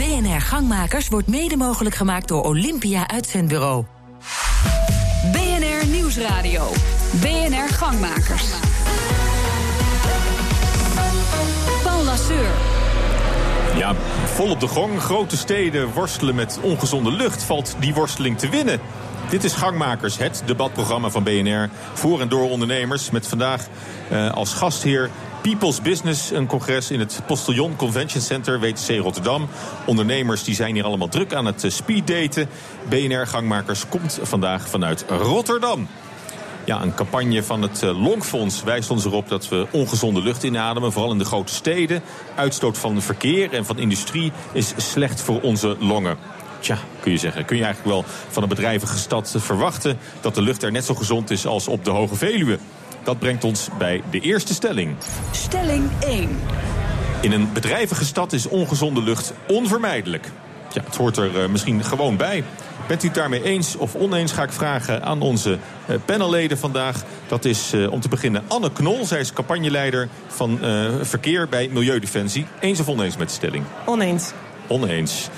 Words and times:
BNR 0.00 0.40
Gangmakers 0.40 1.08
wordt 1.08 1.26
mede 1.26 1.56
mogelijk 1.56 1.94
gemaakt 1.94 2.28
door 2.28 2.44
Olympia 2.44 3.08
Uitzendbureau. 3.08 3.84
BNR 5.32 5.86
Nieuwsradio. 5.86 6.68
BNR 7.20 7.68
Gangmakers. 7.68 8.44
Paul 11.82 12.04
Lasseur. 12.04 12.50
Ja, 13.76 13.94
vol 14.24 14.50
op 14.50 14.60
de 14.60 14.66
gong. 14.66 15.00
Grote 15.00 15.36
steden 15.36 15.92
worstelen 15.92 16.34
met 16.34 16.58
ongezonde 16.62 17.12
lucht. 17.12 17.42
Valt 17.42 17.76
die 17.78 17.94
worsteling 17.94 18.38
te 18.38 18.48
winnen? 18.48 18.80
Dit 19.30 19.44
is 19.44 19.52
Gangmakers, 19.52 20.18
het 20.18 20.42
debatprogramma 20.46 21.10
van 21.10 21.22
BNR. 21.22 21.68
Voor 21.92 22.20
en 22.20 22.28
door 22.28 22.50
ondernemers. 22.50 23.10
Met 23.10 23.26
vandaag 23.26 23.66
uh, 24.12 24.30
als 24.30 24.54
gastheer 24.54 25.10
People's 25.42 25.82
Business, 25.82 26.30
een 26.30 26.46
congres 26.46 26.90
in 26.90 26.98
het 26.98 27.20
Postillon 27.26 27.76
Convention 27.76 28.22
Center, 28.22 28.60
WTC 28.60 28.88
Rotterdam. 28.88 29.48
Ondernemers 29.86 30.44
die 30.44 30.54
zijn 30.54 30.74
hier 30.74 30.84
allemaal 30.84 31.08
druk 31.08 31.34
aan 31.34 31.46
het 31.46 31.64
speeddaten. 31.68 32.48
BNR 32.88 33.26
Gangmakers 33.26 33.88
komt 33.88 34.18
vandaag 34.22 34.68
vanuit 34.68 35.04
Rotterdam. 35.08 35.88
Ja, 36.64 36.82
een 36.82 36.94
campagne 36.94 37.42
van 37.42 37.62
het 37.62 37.82
Longfonds 37.82 38.62
wijst 38.62 38.90
ons 38.90 39.04
erop 39.04 39.28
dat 39.28 39.48
we 39.48 39.66
ongezonde 39.70 40.22
lucht 40.22 40.42
inademen. 40.42 40.92
Vooral 40.92 41.12
in 41.12 41.18
de 41.18 41.24
grote 41.24 41.54
steden. 41.54 42.02
Uitstoot 42.34 42.78
van 42.78 43.02
verkeer 43.02 43.52
en 43.52 43.64
van 43.64 43.78
industrie 43.78 44.32
is 44.52 44.72
slecht 44.76 45.20
voor 45.20 45.40
onze 45.40 45.76
longen. 45.78 46.16
Tja, 46.58 46.78
kun 47.00 47.12
je 47.12 47.18
zeggen. 47.18 47.44
Kun 47.44 47.56
je 47.56 47.64
eigenlijk 47.64 47.94
wel 47.94 48.04
van 48.28 48.42
een 48.42 48.48
bedrijvige 48.48 48.98
stad 48.98 49.34
verwachten 49.38 49.98
dat 50.20 50.34
de 50.34 50.42
lucht 50.42 50.62
er 50.62 50.72
net 50.72 50.84
zo 50.84 50.94
gezond 50.94 51.30
is 51.30 51.46
als 51.46 51.68
op 51.68 51.84
de 51.84 51.90
Hoge 51.90 52.14
Veluwe. 52.14 52.58
Dat 53.02 53.18
brengt 53.18 53.44
ons 53.44 53.68
bij 53.78 54.02
de 54.10 54.20
eerste 54.20 54.54
stelling. 54.54 54.96
Stelling 55.30 55.90
1. 56.00 56.38
In 57.20 57.32
een 57.32 57.52
bedrijvige 57.52 58.04
stad 58.04 58.32
is 58.32 58.48
ongezonde 58.48 59.02
lucht 59.02 59.32
onvermijdelijk. 59.48 60.30
Ja, 60.72 60.82
het 60.84 60.96
hoort 60.96 61.16
er 61.16 61.42
uh, 61.42 61.48
misschien 61.48 61.84
gewoon 61.84 62.16
bij. 62.16 62.44
Bent 62.88 63.02
u 63.02 63.06
het 63.06 63.16
daarmee 63.16 63.42
eens 63.42 63.76
of 63.76 63.94
oneens, 63.94 64.32
ga 64.32 64.42
ik 64.42 64.52
vragen 64.52 65.02
aan 65.02 65.20
onze 65.20 65.58
uh, 65.88 65.96
panelleden 66.04 66.58
vandaag. 66.58 67.02
Dat 67.26 67.44
is 67.44 67.74
uh, 67.74 67.92
om 67.92 68.00
te 68.00 68.08
beginnen 68.08 68.42
Anne 68.48 68.72
Knol. 68.72 69.06
Zij 69.06 69.20
is 69.20 69.32
campagneleider 69.32 70.08
van 70.26 70.58
verkeer 71.02 71.48
bij 71.48 71.68
Milieudefensie. 71.68 72.46
Eens 72.60 72.80
of 72.80 72.88
oneens 72.88 73.16
met 73.16 73.28
de 73.28 73.34
stelling? 73.34 73.64
Oneens. 73.86 74.32
Oneens. 74.66 75.28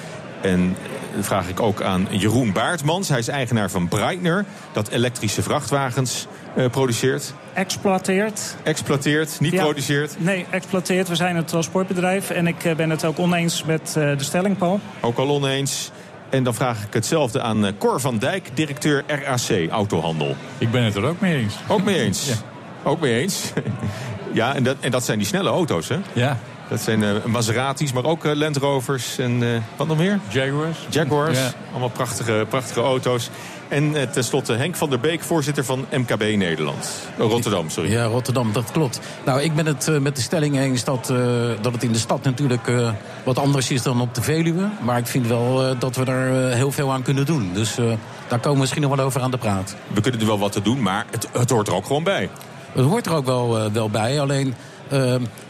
En 0.42 0.76
dan 1.14 1.24
vraag 1.24 1.48
ik 1.48 1.60
ook 1.60 1.82
aan 1.82 2.08
Jeroen 2.10 2.52
Baartmans. 2.52 3.08
Hij 3.08 3.18
is 3.18 3.28
eigenaar 3.28 3.70
van 3.70 3.88
Breitner, 3.88 4.44
dat 4.72 4.88
elektrische 4.88 5.42
vrachtwagens 5.42 6.26
uh, 6.56 6.66
produceert. 6.70 7.34
Exploiteert. 7.54 8.56
Exploiteert, 8.62 9.40
niet 9.40 9.52
Ja. 9.52 9.62
produceert. 9.62 10.14
Nee, 10.18 10.46
exploiteert. 10.50 11.08
We 11.08 11.16
zijn 11.16 11.36
een 11.36 11.44
transportbedrijf. 11.44 12.30
En 12.30 12.46
ik 12.46 12.64
eh, 12.64 12.74
ben 12.74 12.90
het 12.90 13.04
ook 13.04 13.18
oneens 13.18 13.64
met 13.64 13.94
eh, 13.96 14.18
de 14.18 14.24
stelling, 14.24 14.58
Paul. 14.58 14.80
Ook 15.00 15.18
al 15.18 15.28
oneens. 15.28 15.90
En 16.30 16.42
dan 16.44 16.54
vraag 16.54 16.84
ik 16.84 16.94
hetzelfde 16.94 17.40
aan 17.40 17.66
eh, 17.66 17.72
Cor 17.78 18.00
van 18.00 18.18
Dijk, 18.18 18.50
directeur 18.54 19.02
RAC 19.06 19.68
Autohandel. 19.70 20.36
Ik 20.58 20.70
ben 20.70 20.82
het 20.82 20.94
er 20.94 21.04
ook 21.04 21.20
mee 21.20 21.36
eens. 21.36 21.54
Ook 21.68 21.82
mee 21.84 22.00
eens. 22.00 22.30
Ook 22.84 23.00
mee 23.00 23.20
eens. 23.20 23.52
ja, 24.32 24.54
en 24.54 24.62
dat, 24.62 24.76
en 24.80 24.90
dat 24.90 25.04
zijn 25.04 25.18
die 25.18 25.26
snelle 25.26 25.48
auto's, 25.48 25.88
hè? 25.88 25.96
Ja. 26.12 26.38
Dat 26.72 26.80
zijn 26.80 27.02
eh, 27.02 27.24
Maseratis, 27.24 27.92
maar 27.92 28.04
ook 28.04 28.24
eh, 28.24 28.34
Land 28.34 28.56
Rovers 28.56 29.18
en 29.18 29.42
eh, 29.42 29.60
wat 29.76 29.86
nog 29.86 29.96
meer? 29.96 30.20
Jaguars. 30.28 30.78
Jaguars. 30.90 31.38
Ja. 31.38 31.52
Allemaal 31.70 31.88
prachtige, 31.88 32.46
prachtige 32.48 32.80
auto's. 32.80 33.30
En 33.68 33.94
tenslotte 34.12 34.52
Henk 34.52 34.76
van 34.76 34.90
der 34.90 35.00
Beek, 35.00 35.22
voorzitter 35.22 35.64
van 35.64 35.86
MKB 35.90 36.20
Nederland. 36.36 37.08
Oh, 37.18 37.30
Rotterdam, 37.30 37.70
sorry. 37.70 37.90
Ja, 37.90 38.04
Rotterdam, 38.04 38.52
dat 38.52 38.70
klopt. 38.72 39.00
Nou, 39.24 39.40
ik 39.40 39.54
ben 39.54 39.66
het 39.66 39.88
eh, 39.88 39.98
met 39.98 40.16
de 40.16 40.22
stelling 40.22 40.58
eens 40.58 40.84
dat, 40.84 41.10
eh, 41.10 41.16
dat 41.60 41.72
het 41.72 41.82
in 41.82 41.92
de 41.92 41.98
stad 41.98 42.22
natuurlijk 42.22 42.68
eh, 42.68 42.90
wat 43.24 43.38
anders 43.38 43.70
is 43.70 43.82
dan 43.82 44.00
op 44.00 44.14
de 44.14 44.22
Veluwe. 44.22 44.68
Maar 44.80 44.98
ik 44.98 45.06
vind 45.06 45.26
wel 45.26 45.64
eh, 45.66 45.80
dat 45.80 45.96
we 45.96 46.04
daar 46.04 46.48
eh, 46.48 46.54
heel 46.54 46.72
veel 46.72 46.92
aan 46.92 47.02
kunnen 47.02 47.26
doen. 47.26 47.50
Dus 47.54 47.78
eh, 47.78 47.84
daar 48.28 48.38
komen 48.38 48.52
we 48.52 48.58
misschien 48.60 48.82
nog 48.82 48.96
wel 48.96 49.04
over 49.04 49.20
aan 49.20 49.30
de 49.30 49.38
praat. 49.38 49.76
We 49.94 50.00
kunnen 50.00 50.20
er 50.20 50.26
wel 50.26 50.38
wat 50.38 50.52
te 50.52 50.62
doen, 50.62 50.82
maar 50.82 51.06
het, 51.10 51.28
het 51.32 51.50
hoort 51.50 51.68
er 51.68 51.74
ook 51.74 51.86
gewoon 51.86 52.04
bij. 52.04 52.28
Het 52.72 52.84
hoort 52.84 53.06
er 53.06 53.12
ook 53.12 53.26
wel, 53.26 53.58
eh, 53.58 53.72
wel 53.72 53.90
bij. 53.90 54.20
Alleen, 54.20 54.54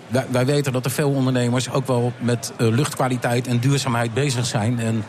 wij, 0.08 0.26
wij 0.30 0.46
weten 0.46 0.72
dat 0.72 0.84
er 0.84 0.90
veel 0.90 1.10
ondernemers 1.10 1.70
ook 1.70 1.86
wel 1.86 2.12
met 2.18 2.52
eh, 2.56 2.68
luchtkwaliteit 2.68 3.46
en 3.46 3.58
duurzaamheid 3.58 4.14
bezig 4.14 4.46
zijn. 4.46 4.78
En 4.78 5.04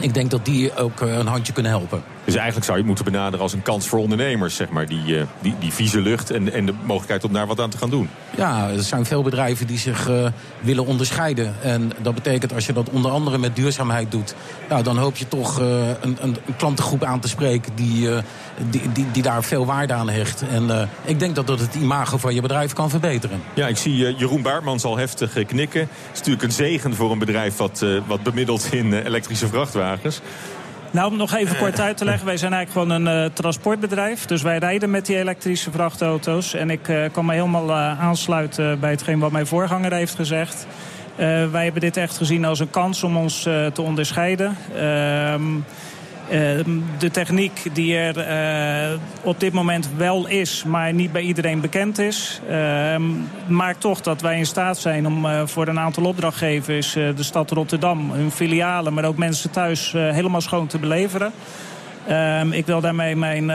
ik 0.00 0.14
denk 0.14 0.30
dat 0.30 0.44
die 0.44 0.76
ook 0.76 1.00
eh, 1.00 1.16
een 1.16 1.26
handje 1.26 1.52
kunnen 1.52 1.72
helpen. 1.72 2.02
Dus 2.24 2.34
eigenlijk 2.34 2.64
zou 2.64 2.78
je 2.78 2.84
het 2.84 2.94
moeten 2.94 3.12
benaderen 3.12 3.40
als 3.40 3.52
een 3.52 3.62
kans 3.62 3.88
voor 3.88 3.98
ondernemers, 3.98 4.56
zeg 4.56 4.68
maar. 4.68 4.86
Die, 4.86 5.18
eh, 5.18 5.24
die, 5.40 5.54
die 5.58 5.72
vieze 5.72 6.00
lucht 6.00 6.30
en, 6.30 6.52
en 6.52 6.66
de 6.66 6.74
mogelijkheid 6.84 7.24
om 7.24 7.32
daar 7.32 7.46
wat 7.46 7.60
aan 7.60 7.70
te 7.70 7.78
gaan 7.78 7.90
doen. 7.90 8.08
Ja, 8.36 8.68
er 8.70 8.82
zijn 8.82 9.04
veel 9.04 9.22
bedrijven 9.22 9.66
die 9.66 9.78
zich 9.78 10.08
eh, 10.08 10.26
willen 10.60 10.86
onderscheiden. 10.86 11.54
En 11.62 11.92
dat 12.02 12.14
betekent 12.14 12.54
als 12.54 12.66
je 12.66 12.72
dat 12.72 12.90
onder 12.90 13.10
andere 13.10 13.38
met 13.38 13.56
duurzaamheid 13.56 14.10
doet... 14.10 14.34
Nou, 14.68 14.82
dan 14.82 14.98
hoop 14.98 15.16
je 15.16 15.28
toch 15.28 15.60
eh, 15.60 15.88
een, 16.00 16.16
een, 16.20 16.36
klantengroep 16.56 17.04
aan 17.04 17.20
te 17.20 17.28
spreken 17.28 17.72
die, 17.74 18.08
die, 18.70 18.92
die, 18.92 19.06
die 19.12 19.22
daar 19.22 19.44
veel 19.44 19.66
waarde 19.66 19.92
aan 19.92 20.08
hecht. 20.08 20.44
En 20.50 20.88
ik 21.04 21.18
denk 21.18 21.34
dat 21.34 21.46
dat 21.46 21.60
het 21.60 21.74
imago 21.74 22.16
van 22.16 22.34
je 22.34 22.40
bedrijf 22.40 22.72
kan 22.72 22.90
verbeteren. 22.90 23.42
Ja, 23.54 23.66
ik 23.66 23.76
zie 23.76 24.16
Jeroen 24.16 24.42
Baartmans 24.42 24.84
al 24.84 24.96
heftig 24.96 25.44
knikken. 25.46 25.80
Het 25.80 26.12
is 26.12 26.18
natuurlijk 26.18 26.44
een 26.44 26.52
zegen 26.52 26.94
voor 26.94 27.12
een 27.12 27.18
bedrijf 27.18 27.56
wat, 27.56 27.84
wat 28.06 28.22
bemiddelt 28.22 28.68
in 28.72 28.92
elektrische 28.92 29.48
vrachtwagens. 29.48 30.20
Nou, 30.92 31.10
om 31.10 31.16
nog 31.16 31.34
even 31.34 31.56
kort 31.56 31.80
uit 31.80 31.96
te 31.96 32.04
leggen. 32.04 32.26
Wij 32.26 32.36
zijn 32.36 32.52
eigenlijk 32.52 32.88
gewoon 32.88 33.06
een 33.06 33.24
eh, 33.24 33.32
transportbedrijf. 33.32 34.24
Dus 34.24 34.42
wij 34.42 34.58
rijden 34.58 34.90
met 34.90 35.06
die 35.06 35.16
elektrische 35.16 35.70
vrachtauto's. 35.70 36.54
En 36.54 36.70
ik 36.70 36.88
eh, 36.88 37.04
kan 37.12 37.26
me 37.26 37.32
helemaal 37.32 37.68
eh, 37.68 38.00
aansluiten 38.00 38.80
bij 38.80 38.90
hetgeen 38.90 39.18
wat 39.18 39.32
mijn 39.32 39.46
voorganger 39.46 39.92
heeft 39.92 40.14
gezegd. 40.14 40.66
Wij 41.50 41.64
hebben 41.64 41.80
dit 41.80 41.96
echt 41.96 42.16
gezien 42.16 42.44
als 42.44 42.58
een 42.58 42.70
kans 42.70 43.02
om 43.02 43.16
ons 43.16 43.42
te 43.42 43.82
onderscheiden. 43.82 44.56
Ehm, 44.76 45.42
de 46.98 47.10
techniek 47.12 47.62
die 47.72 47.96
er 47.96 48.18
eh, 48.18 48.98
op 49.22 49.40
dit 49.40 49.52
moment 49.52 49.88
wel 49.96 50.26
is, 50.26 50.64
maar 50.64 50.92
niet 50.92 51.12
bij 51.12 51.22
iedereen 51.22 51.60
bekend 51.60 51.98
is, 51.98 52.40
ehm, 52.48 53.02
maakt 53.46 53.80
toch 53.80 54.00
dat 54.00 54.20
wij 54.20 54.38
in 54.38 54.46
staat 54.46 54.78
zijn 54.78 55.06
om 55.06 55.26
eh, 55.26 55.42
voor 55.44 55.68
een 55.68 55.78
aantal 55.78 56.04
opdrachtgevers, 56.04 56.96
eh, 56.96 57.16
de 57.16 57.22
stad 57.22 57.50
Rotterdam, 57.50 58.10
hun 58.10 58.30
filialen, 58.30 58.94
maar 58.94 59.04
ook 59.04 59.16
mensen 59.16 59.50
thuis 59.50 59.92
helemaal 59.92 60.40
schoon 60.40 60.66
te 60.66 60.78
beleveren. 60.78 61.32
Ehm, 62.06 62.52
ik 62.52 62.66
wil 62.66 62.80
daarmee 62.80 63.16
mijn 63.16 63.52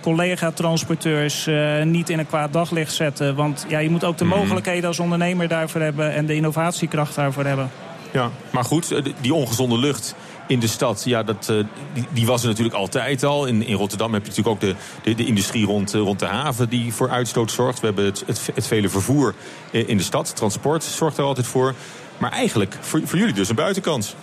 collega-transporteurs 0.00 1.48
niet 1.84 2.08
in 2.08 2.18
een 2.18 2.26
kwaad 2.26 2.52
daglicht 2.52 2.92
zetten. 2.92 3.34
Want 3.34 3.66
ja, 3.68 3.78
je 3.78 3.90
moet 3.90 4.04
ook 4.04 4.18
de 4.18 4.24
mogelijkheden 4.24 4.88
als 4.88 4.98
ondernemer 4.98 5.48
daarvoor 5.48 5.80
hebben 5.80 6.12
en 6.12 6.26
de 6.26 6.34
innovatiekracht 6.34 7.14
daarvoor 7.14 7.44
hebben. 7.44 7.70
Ja, 8.12 8.30
maar 8.50 8.64
goed, 8.64 9.02
die 9.20 9.34
ongezonde 9.34 9.78
lucht 9.78 10.14
in 10.50 10.60
de 10.60 10.66
stad, 10.66 11.02
ja, 11.04 11.22
dat, 11.22 11.48
eh, 11.48 11.56
die, 11.92 12.06
die 12.10 12.26
was 12.26 12.42
er 12.42 12.48
natuurlijk 12.48 12.76
altijd 12.76 13.24
al. 13.24 13.46
In, 13.46 13.66
in 13.66 13.74
Rotterdam 13.74 14.12
heb 14.12 14.22
je 14.22 14.28
natuurlijk 14.28 14.56
ook 14.56 14.60
de, 14.60 14.74
de, 15.02 15.14
de 15.14 15.26
industrie 15.26 15.66
rond, 15.66 15.94
eh, 15.94 16.00
rond 16.00 16.18
de 16.18 16.26
haven 16.26 16.68
die 16.68 16.92
voor 16.92 17.10
uitstoot 17.10 17.50
zorgt. 17.50 17.80
We 17.80 17.86
hebben 17.86 18.04
het, 18.04 18.22
het, 18.26 18.50
het 18.54 18.66
vele 18.66 18.88
vervoer 18.88 19.34
eh, 19.72 19.88
in 19.88 19.96
de 19.96 20.02
stad, 20.02 20.36
transport 20.36 20.84
zorgt 20.84 21.18
er 21.18 21.24
altijd 21.24 21.46
voor. 21.46 21.74
Maar 22.18 22.32
eigenlijk 22.32 22.76
voor, 22.80 23.00
voor 23.04 23.18
jullie 23.18 23.34
dus 23.34 23.48
een 23.48 23.54
buitenkans. 23.54 24.14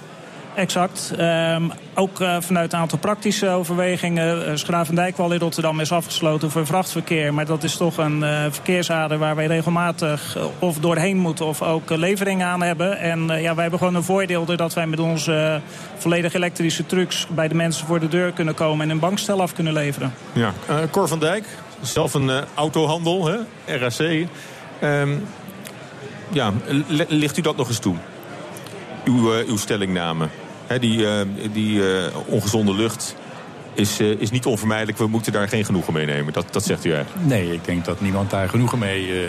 Exact. 0.58 1.14
Ehm, 1.18 1.64
ook 1.96 2.20
eh, 2.22 2.38
vanuit 2.40 2.74
een 2.74 2.80
aantal 2.80 2.98
praktische 2.98 3.50
overwegingen. 3.50 4.50
Uh, 4.50 4.56
Schravendijkwal 4.56 5.32
in 5.32 5.40
Rotterdam 5.40 5.80
is 5.80 5.92
afgesloten 5.92 6.52
voor 6.52 6.66
vrachtverkeer. 6.66 7.34
Maar 7.34 7.46
dat 7.46 7.64
is 7.64 7.78
toch 7.78 7.98
een 7.98 8.24
eh, 8.24 8.46
verkeersader 8.50 9.18
waar 9.18 9.36
wij 9.36 9.46
regelmatig 9.46 10.36
eh, 10.38 10.44
of 10.60 10.78
doorheen 10.80 11.18
moeten 11.18 11.46
of 11.46 11.62
ook 11.62 11.92
eh, 11.92 11.98
leveringen 11.98 12.48
aan 12.48 12.62
hebben. 12.62 12.98
En 13.00 13.30
eh, 13.30 13.42
ja, 13.42 13.54
wij 13.54 13.62
hebben 13.62 13.80
gewoon 13.80 13.96
een 13.96 14.04
voordeel 14.04 14.46
doordat 14.46 14.74
wij 14.74 14.88
met 14.88 15.00
onze 15.00 15.34
eh, 15.34 15.56
volledig 15.98 16.34
elektrische 16.34 16.86
trucks 16.86 17.28
bij 17.30 17.48
de 17.48 17.56
mensen 17.56 17.88
voor 17.88 18.00
de 18.00 18.08
deur 18.08 18.32
kunnen 18.32 18.54
komen 18.54 18.86
en 18.86 18.90
een 18.92 19.00
bankstel 19.00 19.42
af 19.42 19.54
kunnen 19.54 19.74
leveren. 19.74 20.14
Ja. 20.34 20.54
Eh, 20.68 20.76
Cor 20.92 21.08
van 21.08 21.20
Dijk, 21.20 21.46
zelf 21.82 22.14
een 22.14 22.30
eh, 22.30 22.38
autohandel, 22.56 23.26
hè? 23.28 23.36
RAC. 23.78 24.28
Ehm, 24.80 25.10
ja, 26.32 26.52
li- 26.88 27.06
ligt 27.08 27.38
u 27.38 27.42
dat 27.42 27.58
nog 27.58 27.68
eens 27.68 27.80
toe? 27.80 27.96
Uw, 29.06 29.34
eh, 29.34 29.48
uw 29.48 29.58
stellingname. 29.58 30.28
Die 30.80 31.08
eh, 31.08 31.22
die 31.52 31.98
eh, 31.98 32.16
ongezonde 32.26 32.74
lucht 32.74 33.16
is, 33.74 34.00
eh, 34.00 34.10
is 34.10 34.32
niet 34.32 34.46
onvermijdelijk. 34.46 34.98
We 34.98 35.08
moeten 35.08 35.32
daar 35.32 35.48
geen 35.48 35.66
genoegen 35.66 35.94
mee 35.94 36.06
nemen. 36.06 36.34
Dat, 36.34 36.46
dat 36.52 36.66
zegt 36.66 36.86
u 36.86 36.94
eigenlijk. 36.94 37.26
Nee, 37.26 37.54
ik 37.54 37.66
denk 37.66 37.86
dat 37.86 38.02
niemand 38.02 38.30
daar 38.30 38.50
genoegen 38.50 38.80
mee 38.80 39.28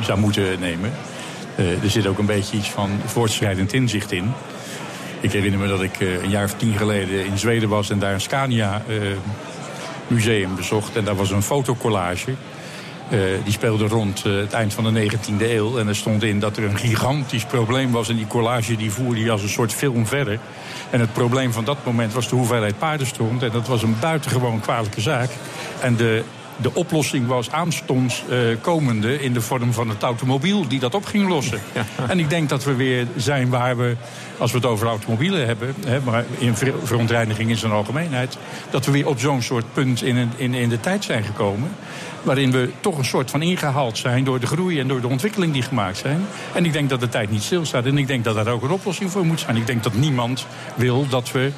zou 0.00 0.18
moeten 0.18 0.60
nemen. 0.60 0.92
Er 1.56 1.90
zit 1.90 2.06
ook 2.06 2.18
een 2.18 2.26
beetje 2.26 2.56
iets 2.56 2.70
van 2.70 2.90
voortschrijdend 3.04 3.72
inzicht 3.72 4.12
in. 4.12 4.32
Ik 5.20 5.32
herinner 5.32 5.60
me 5.60 5.68
dat 5.68 5.82
ik 5.82 6.00
een 6.00 6.30
jaar 6.30 6.44
of 6.44 6.54
tien 6.54 6.76
geleden 6.76 7.26
in 7.26 7.38
Zweden 7.38 7.68
was... 7.68 7.90
en 7.90 7.98
daar 7.98 8.12
een 8.12 8.20
Scania-museum 8.20 10.54
bezocht. 10.56 10.96
En 10.96 11.04
daar 11.04 11.16
was 11.16 11.30
een 11.30 11.42
fotocollage. 11.42 12.34
Eh, 13.10 13.18
die 13.44 13.52
speelde 13.52 13.86
rond 13.86 14.24
eh, 14.24 14.36
het 14.36 14.52
eind 14.52 14.74
van 14.74 14.84
de 14.84 15.10
19e 15.10 15.50
eeuw. 15.50 15.78
En 15.78 15.88
er 15.88 15.96
stond 15.96 16.22
in 16.22 16.40
dat 16.40 16.56
er 16.56 16.64
een 16.64 16.76
gigantisch 16.76 17.44
probleem 17.44 17.90
was. 17.90 18.08
En 18.08 18.16
die 18.16 18.26
collage 18.26 18.76
die 18.76 18.90
voerde 18.90 19.20
je 19.20 19.30
als 19.30 19.42
een 19.42 19.48
soort 19.48 19.72
film 19.72 20.06
verder. 20.06 20.38
En 20.90 21.00
het 21.00 21.12
probleem 21.12 21.52
van 21.52 21.64
dat 21.64 21.84
moment 21.84 22.12
was 22.12 22.28
de 22.28 22.36
hoeveelheid 22.36 22.78
paardenstront. 22.78 23.42
En 23.42 23.50
dat 23.50 23.68
was 23.68 23.82
een 23.82 23.96
buitengewoon 24.00 24.60
kwalijke 24.60 25.00
zaak. 25.00 25.30
En 25.80 25.96
de 25.96 26.22
de 26.60 26.74
oplossing 26.74 27.26
was 27.26 27.50
aanstonds 27.50 28.24
uh, 28.30 28.56
komende 28.60 29.22
in 29.22 29.32
de 29.32 29.40
vorm 29.40 29.72
van 29.72 29.88
het 29.88 30.02
automobiel 30.02 30.68
die 30.68 30.78
dat 30.78 30.94
op 30.94 31.04
ging 31.04 31.28
lossen. 31.28 31.60
En 32.08 32.18
ik 32.18 32.30
denk 32.30 32.48
dat 32.48 32.64
we 32.64 32.74
weer 32.74 33.06
zijn 33.16 33.48
waar 33.48 33.76
we, 33.76 33.96
als 34.38 34.50
we 34.50 34.56
het 34.56 34.66
over 34.66 34.86
automobielen 34.86 35.46
hebben, 35.46 35.74
hè, 35.86 36.00
maar 36.00 36.24
in 36.38 36.56
verontreiniging 36.84 37.50
in 37.50 37.56
zijn 37.56 37.72
algemeenheid, 37.72 38.36
dat 38.70 38.86
we 38.86 38.92
weer 38.92 39.06
op 39.06 39.20
zo'n 39.20 39.42
soort 39.42 39.72
punt 39.72 40.02
in, 40.02 40.30
in, 40.36 40.54
in 40.54 40.68
de 40.68 40.80
tijd 40.80 41.04
zijn 41.04 41.24
gekomen 41.24 41.70
waarin 42.22 42.50
we 42.50 42.70
toch 42.80 42.98
een 42.98 43.04
soort 43.04 43.30
van 43.30 43.42
ingehaald 43.42 43.98
zijn 43.98 44.24
door 44.24 44.40
de 44.40 44.46
groei 44.46 44.80
en 44.80 44.88
door 44.88 45.00
de 45.00 45.08
ontwikkeling 45.08 45.52
die 45.52 45.62
gemaakt 45.62 45.96
zijn. 45.96 46.26
En 46.54 46.64
ik 46.64 46.72
denk 46.72 46.88
dat 46.88 47.00
de 47.00 47.08
tijd 47.08 47.30
niet 47.30 47.42
stilstaat. 47.42 47.84
En 47.84 47.98
ik 47.98 48.06
denk 48.06 48.24
dat 48.24 48.34
daar 48.34 48.48
ook 48.48 48.62
een 48.62 48.70
oplossing 48.70 49.10
voor 49.10 49.26
moet 49.26 49.40
zijn. 49.40 49.56
Ik 49.56 49.66
denk 49.66 49.82
dat 49.82 49.94
niemand 49.94 50.46
wil 50.74 51.06
dat 51.08 51.32
we 51.32 51.50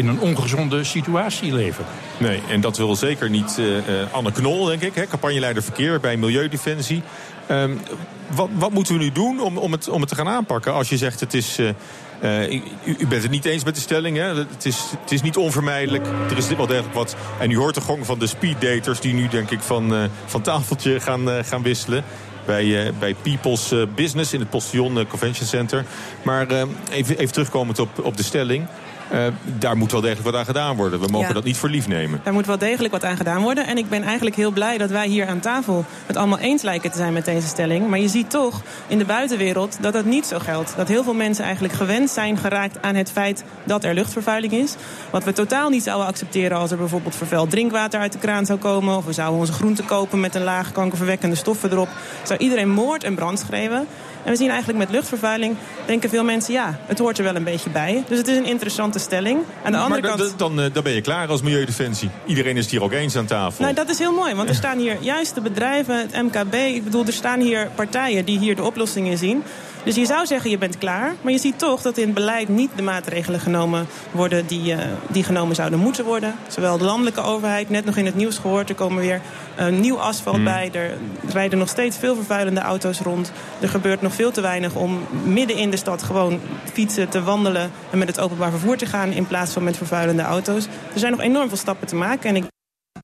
in 0.00 0.08
een 0.08 0.20
ongezonde 0.20 0.84
situatie 0.84 1.54
leven. 1.54 1.84
Nee, 2.18 2.42
en 2.48 2.60
dat 2.60 2.76
wil 2.76 2.96
zeker 2.96 3.30
niet 3.30 3.56
uh, 3.58 3.76
Anne 4.12 4.32
Knol, 4.32 4.64
denk 4.64 4.82
ik, 4.82 4.94
hè, 4.94 5.06
campagneleider 5.06 5.62
verkeer 5.62 6.00
bij 6.00 6.16
Milieudefensie. 6.16 7.02
Um, 7.50 7.80
wat, 8.26 8.48
wat, 8.52 8.70
moeten 8.70 8.94
we 8.94 9.00
nu 9.00 9.12
doen 9.12 9.40
om, 9.40 9.58
om, 9.58 9.72
het, 9.72 9.88
om 9.88 10.00
het 10.00 10.08
te 10.08 10.14
gaan 10.14 10.28
aanpakken? 10.28 10.72
Als 10.72 10.88
je 10.88 10.96
zegt 10.96 11.20
het 11.20 11.34
is. 11.34 11.58
Uh, 11.58 12.52
u, 12.84 13.06
bent 13.08 13.22
het 13.22 13.30
niet 13.30 13.44
eens 13.44 13.64
met 13.64 13.74
de 13.74 13.80
stelling. 13.80 14.16
Hè? 14.16 14.34
Het, 14.34 14.64
is, 14.64 14.78
het 15.00 15.12
is 15.12 15.22
niet 15.22 15.36
onvermijdelijk. 15.36 16.06
Er 16.30 16.36
is 16.36 16.48
wel 16.48 16.66
degelijk 16.66 16.94
wat. 16.94 17.16
En 17.40 17.50
u 17.50 17.56
hoort 17.56 17.74
de 17.74 17.80
gong 17.80 18.06
van 18.06 18.18
de 18.18 18.26
speeddaters 18.26 19.00
die 19.00 19.14
nu 19.14 19.28
denk 19.28 19.50
ik 19.50 19.60
van, 19.60 20.08
van 20.26 20.42
tafeltje 20.42 21.00
gaan, 21.00 21.44
gaan 21.44 21.62
wisselen 21.62 22.04
bij, 22.46 22.92
bij 22.98 23.14
People's 23.22 23.74
Business 23.94 24.32
in 24.32 24.40
het 24.40 24.50
Postillon 24.50 25.06
Convention 25.06 25.46
Center. 25.46 25.84
Maar 26.22 26.46
even, 26.90 27.18
even 27.18 27.32
terugkomend 27.32 27.78
op, 27.78 28.04
op 28.04 28.16
de 28.16 28.22
stelling. 28.22 28.66
Uh, 29.12 29.26
daar 29.58 29.76
moet 29.76 29.92
wel 29.92 30.00
degelijk 30.00 30.26
wat 30.26 30.34
aan 30.34 30.44
gedaan 30.44 30.76
worden. 30.76 31.00
We 31.00 31.06
mogen 31.10 31.28
ja. 31.28 31.34
dat 31.34 31.44
niet 31.44 31.56
voor 31.56 31.68
lief 31.68 31.88
nemen. 31.88 32.20
Daar 32.24 32.32
moet 32.32 32.46
wel 32.46 32.58
degelijk 32.58 32.92
wat 32.92 33.04
aan 33.04 33.16
gedaan 33.16 33.42
worden. 33.42 33.66
En 33.66 33.78
ik 33.78 33.88
ben 33.88 34.02
eigenlijk 34.02 34.36
heel 34.36 34.50
blij 34.50 34.78
dat 34.78 34.90
wij 34.90 35.06
hier 35.06 35.26
aan 35.26 35.40
tafel 35.40 35.84
het 36.06 36.16
allemaal 36.16 36.38
eens 36.38 36.62
lijken 36.62 36.90
te 36.90 36.96
zijn 36.96 37.12
met 37.12 37.24
deze 37.24 37.46
stelling. 37.46 37.88
Maar 37.88 37.98
je 37.98 38.08
ziet 38.08 38.30
toch 38.30 38.62
in 38.86 38.98
de 38.98 39.04
buitenwereld 39.04 39.78
dat 39.80 39.92
dat 39.92 40.04
niet 40.04 40.26
zo 40.26 40.38
geldt. 40.38 40.72
Dat 40.76 40.88
heel 40.88 41.02
veel 41.02 41.14
mensen 41.14 41.44
eigenlijk 41.44 41.74
gewend 41.74 42.10
zijn 42.10 42.36
geraakt 42.36 42.82
aan 42.82 42.94
het 42.94 43.10
feit 43.10 43.44
dat 43.64 43.84
er 43.84 43.94
luchtvervuiling 43.94 44.52
is. 44.52 44.74
Wat 45.10 45.24
we 45.24 45.32
totaal 45.32 45.68
niet 45.68 45.82
zouden 45.82 46.06
accepteren 46.06 46.58
als 46.58 46.70
er 46.70 46.76
bijvoorbeeld 46.76 47.16
vervuild 47.16 47.50
drinkwater 47.50 48.00
uit 48.00 48.12
de 48.12 48.18
kraan 48.18 48.46
zou 48.46 48.58
komen. 48.58 48.96
Of 48.96 49.04
we 49.04 49.12
zouden 49.12 49.40
onze 49.40 49.52
groenten 49.52 49.84
kopen 49.84 50.20
met 50.20 50.34
een 50.34 50.44
laag 50.44 50.72
kankerverwekkende 50.72 51.36
stoffen 51.36 51.70
erop. 51.70 51.88
Zou 52.22 52.38
iedereen 52.38 52.70
moord 52.70 53.04
en 53.04 53.14
brand 53.14 53.38
schreeuwen. 53.38 53.86
En 54.24 54.30
we 54.30 54.36
zien 54.36 54.48
eigenlijk 54.48 54.78
met 54.78 54.90
luchtvervuiling, 54.90 55.56
denken 55.86 56.10
veel 56.10 56.24
mensen, 56.24 56.52
ja, 56.52 56.78
het 56.86 56.98
hoort 56.98 57.18
er 57.18 57.24
wel 57.24 57.36
een 57.36 57.44
beetje 57.44 57.70
bij. 57.70 58.04
Dus 58.08 58.18
het 58.18 58.28
is 58.28 58.36
een 58.36 58.46
interessante 58.46 58.98
stelling. 58.98 59.38
Aan 59.62 59.72
de 59.72 59.78
andere 59.78 60.00
maar 60.00 60.16
kant... 60.16 60.38
dan, 60.38 60.56
dan 60.72 60.82
ben 60.82 60.92
je 60.92 61.00
klaar 61.00 61.28
als 61.28 61.42
Milieudefensie. 61.42 62.10
Iedereen 62.26 62.56
is 62.56 62.62
het 62.62 62.70
hier 62.70 62.82
ook 62.82 62.92
eens 62.92 63.16
aan 63.16 63.26
tafel. 63.26 63.62
Nou, 63.64 63.74
dat 63.74 63.88
is 63.88 63.98
heel 63.98 64.12
mooi, 64.12 64.34
want 64.34 64.48
er 64.48 64.54
staan 64.54 64.78
hier 64.78 64.96
juist 65.00 65.34
de 65.34 65.40
bedrijven, 65.40 65.98
het 65.98 66.22
MKB. 66.22 66.54
Ik 66.54 66.84
bedoel, 66.84 67.06
er 67.06 67.12
staan 67.12 67.40
hier 67.40 67.70
partijen 67.74 68.24
die 68.24 68.38
hier 68.38 68.56
de 68.56 68.62
oplossingen 68.62 69.18
zien. 69.18 69.42
Dus 69.84 69.94
je 69.94 70.06
zou 70.06 70.26
zeggen 70.26 70.50
je 70.50 70.58
bent 70.58 70.78
klaar. 70.78 71.14
Maar 71.20 71.32
je 71.32 71.38
ziet 71.38 71.58
toch 71.58 71.82
dat 71.82 71.98
in 71.98 72.04
het 72.04 72.14
beleid 72.14 72.48
niet 72.48 72.70
de 72.76 72.82
maatregelen 72.82 73.40
genomen 73.40 73.86
worden 74.10 74.46
die, 74.46 74.72
uh, 74.72 74.78
die 75.08 75.24
genomen 75.24 75.54
zouden 75.54 75.78
moeten 75.78 76.04
worden. 76.04 76.34
Zowel 76.48 76.78
de 76.78 76.84
landelijke 76.84 77.20
overheid, 77.20 77.70
net 77.70 77.84
nog 77.84 77.96
in 77.96 78.06
het 78.06 78.14
nieuws 78.14 78.38
gehoord. 78.38 78.68
Er 78.68 78.74
komen 78.74 79.02
weer 79.02 79.20
uh, 79.58 79.68
nieuw 79.68 79.98
asfalt 79.98 80.36
mm. 80.36 80.44
bij. 80.44 80.70
Er 80.72 80.96
rijden 81.32 81.58
nog 81.58 81.68
steeds 81.68 81.96
veel 81.96 82.14
vervuilende 82.14 82.60
auto's 82.60 83.00
rond. 83.00 83.32
Er 83.60 83.68
gebeurt 83.68 84.02
nog 84.02 84.14
veel 84.14 84.30
te 84.30 84.40
weinig 84.40 84.74
om 84.74 85.06
midden 85.22 85.56
in 85.56 85.70
de 85.70 85.76
stad 85.76 86.02
gewoon 86.02 86.40
fietsen, 86.72 87.08
te 87.08 87.22
wandelen 87.22 87.70
en 87.90 87.98
met 87.98 88.08
het 88.08 88.20
openbaar 88.20 88.50
vervoer 88.50 88.76
te 88.76 88.86
gaan 88.86 89.10
in 89.10 89.26
plaats 89.26 89.52
van 89.52 89.64
met 89.64 89.76
vervuilende 89.76 90.22
auto's. 90.22 90.66
Er 90.92 90.98
zijn 90.98 91.12
nog 91.12 91.20
enorm 91.20 91.48
veel 91.48 91.56
stappen 91.56 91.86
te 91.86 91.96
maken. 91.96 92.28
En 92.28 92.36
ik 92.36 92.44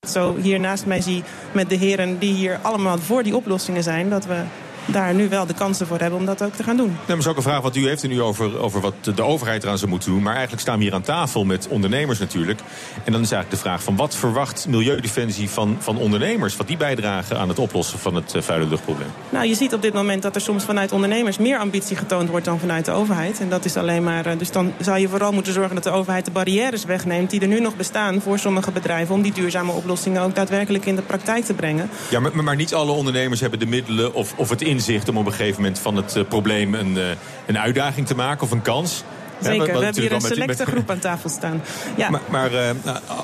zo 0.08 0.36
hier 0.36 0.60
naast 0.60 0.86
mij 0.86 1.00
zie 1.00 1.22
met 1.52 1.68
de 1.68 1.76
heren 1.76 2.18
die 2.18 2.34
hier 2.34 2.58
allemaal 2.62 2.98
voor 2.98 3.22
die 3.22 3.36
oplossingen 3.36 3.82
zijn, 3.82 4.10
dat 4.10 4.26
we 4.26 4.42
daar 4.86 5.14
nu 5.14 5.28
wel 5.28 5.46
de 5.46 5.54
kansen 5.54 5.86
voor 5.86 5.98
hebben 5.98 6.18
om 6.18 6.26
dat 6.26 6.42
ook 6.42 6.54
te 6.54 6.62
gaan 6.62 6.76
doen. 6.76 6.96
Maar 7.06 7.18
is 7.18 7.26
ook 7.26 7.36
een 7.36 7.42
vraag 7.42 7.60
wat 7.60 7.76
u 7.76 7.86
heeft 7.86 8.08
nu 8.08 8.22
over, 8.22 8.58
over 8.58 8.80
wat 8.80 8.94
de 9.14 9.22
overheid 9.22 9.62
eraan 9.64 9.78
zou 9.78 9.90
moeten 9.90 10.10
doen. 10.10 10.22
Maar 10.22 10.32
eigenlijk 10.32 10.62
staan 10.62 10.78
we 10.78 10.84
hier 10.84 10.94
aan 10.94 11.02
tafel 11.02 11.44
met 11.44 11.68
ondernemers 11.68 12.18
natuurlijk. 12.18 12.60
En 13.04 13.12
dan 13.12 13.20
is 13.20 13.30
eigenlijk 13.30 13.50
de 13.50 13.68
vraag 13.68 13.82
van 13.82 13.96
wat 13.96 14.14
verwacht 14.14 14.66
Milieudefensie 14.68 15.50
van, 15.50 15.76
van 15.78 15.98
ondernemers? 15.98 16.56
Wat 16.56 16.66
die 16.66 16.76
bijdragen 16.76 17.38
aan 17.38 17.48
het 17.48 17.58
oplossen 17.58 17.98
van 17.98 18.14
het 18.14 18.34
uh, 18.34 18.42
vuile 18.42 18.66
luchtprobleem? 18.66 19.08
Nou, 19.28 19.46
je 19.46 19.54
ziet 19.54 19.74
op 19.74 19.82
dit 19.82 19.92
moment 19.92 20.22
dat 20.22 20.34
er 20.34 20.40
soms 20.40 20.64
vanuit 20.64 20.92
ondernemers 20.92 21.38
meer 21.38 21.58
ambitie 21.58 21.96
getoond 21.96 22.28
wordt 22.28 22.44
dan 22.44 22.58
vanuit 22.58 22.84
de 22.84 22.90
overheid. 22.90 23.40
En 23.40 23.48
dat 23.48 23.64
is 23.64 23.76
alleen 23.76 24.04
maar. 24.04 24.26
Uh, 24.26 24.38
dus 24.38 24.50
dan 24.50 24.72
zou 24.80 24.98
je 24.98 25.08
vooral 25.08 25.32
moeten 25.32 25.52
zorgen 25.52 25.74
dat 25.74 25.84
de 25.84 25.90
overheid 25.90 26.24
de 26.24 26.30
barrières 26.30 26.84
wegneemt 26.84 27.30
die 27.30 27.40
er 27.40 27.48
nu 27.48 27.60
nog 27.60 27.76
bestaan 27.76 28.20
voor 28.20 28.38
sommige 28.38 28.70
bedrijven. 28.70 29.14
Om 29.14 29.22
die 29.22 29.32
duurzame 29.32 29.72
oplossingen 29.72 30.22
ook 30.22 30.34
daadwerkelijk 30.34 30.86
in 30.86 30.96
de 30.96 31.02
praktijk 31.02 31.44
te 31.44 31.54
brengen. 31.54 31.90
Ja, 32.10 32.20
maar, 32.20 32.44
maar 32.44 32.56
niet 32.56 32.74
alle 32.74 32.92
ondernemers 32.92 33.40
hebben 33.40 33.58
de 33.58 33.66
middelen 33.66 34.14
of, 34.14 34.34
of 34.36 34.48
het 34.48 34.62
in 34.62 34.75
inzicht 34.76 35.08
om 35.08 35.16
op 35.16 35.26
een 35.26 35.32
gegeven 35.32 35.62
moment 35.62 35.78
van 35.78 35.96
het 35.96 36.16
uh, 36.16 36.24
probleem 36.28 36.74
een, 36.74 36.96
uh, 36.96 37.04
een 37.46 37.58
uitdaging 37.58 38.06
te 38.06 38.14
maken 38.14 38.42
of 38.42 38.50
een 38.50 38.62
kans. 38.62 39.04
Zeker, 39.40 39.66
ja, 39.66 39.78
we, 39.78 39.84
hebben 39.84 40.02
hier 40.02 40.12
een 40.12 40.20
selecte 40.20 40.64
met... 40.64 40.72
groep 40.72 40.90
aan 40.90 40.98
tafel 40.98 41.28
staan. 41.28 41.62
Ja. 41.96 42.10
Maar, 42.10 42.20
maar 42.30 42.52
uh, 42.52 42.70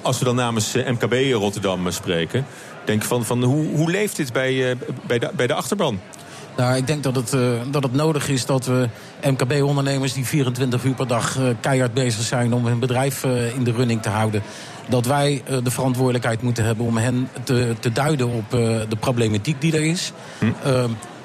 als 0.03 0.19
we 0.19 0.25
dan 0.25 0.35
namens 0.35 0.75
MKB 0.75 1.15
Rotterdam 1.33 1.91
spreken, 1.91 2.47
denk 2.85 3.03
van, 3.03 3.25
van 3.25 3.43
hoe, 3.43 3.67
hoe 3.77 3.91
leeft 3.91 4.17
dit 4.17 4.33
bij, 4.33 4.77
bij, 5.07 5.19
de, 5.19 5.31
bij 5.35 5.47
de 5.47 5.55
achterban? 5.55 6.01
Nou, 6.57 6.77
ik 6.77 6.87
denk 6.87 7.03
dat 7.03 7.17
het, 7.17 7.33
uh, 7.33 7.61
dat 7.71 7.83
het 7.83 7.93
nodig 7.93 8.29
is 8.29 8.47
dat 8.47 8.67
we 8.67 8.89
MKB-ondernemers 9.23 10.13
die 10.13 10.27
24 10.27 10.85
uur 10.85 10.95
per 10.95 11.07
dag 11.07 11.39
uh, 11.39 11.45
keihard 11.61 11.95
bezig 11.95 12.23
zijn 12.23 12.53
om 12.53 12.67
hun 12.67 12.79
bedrijf 12.79 13.25
uh, 13.25 13.55
in 13.55 13.65
de 13.65 13.73
running 13.73 14.03
te 14.03 14.09
houden, 14.09 14.43
dat 14.89 15.07
wij 15.07 15.43
de 15.63 15.71
verantwoordelijkheid 15.71 16.43
moeten 16.43 16.65
hebben 16.65 16.87
om 16.87 16.97
hen 16.97 17.29
te, 17.45 17.75
te 17.81 17.93
duiden 17.93 18.29
op 18.29 18.51
de 18.51 18.97
problematiek 19.01 19.61
die 19.61 19.77
er 19.77 19.83
is. 19.83 20.13
Hm. 20.39 20.47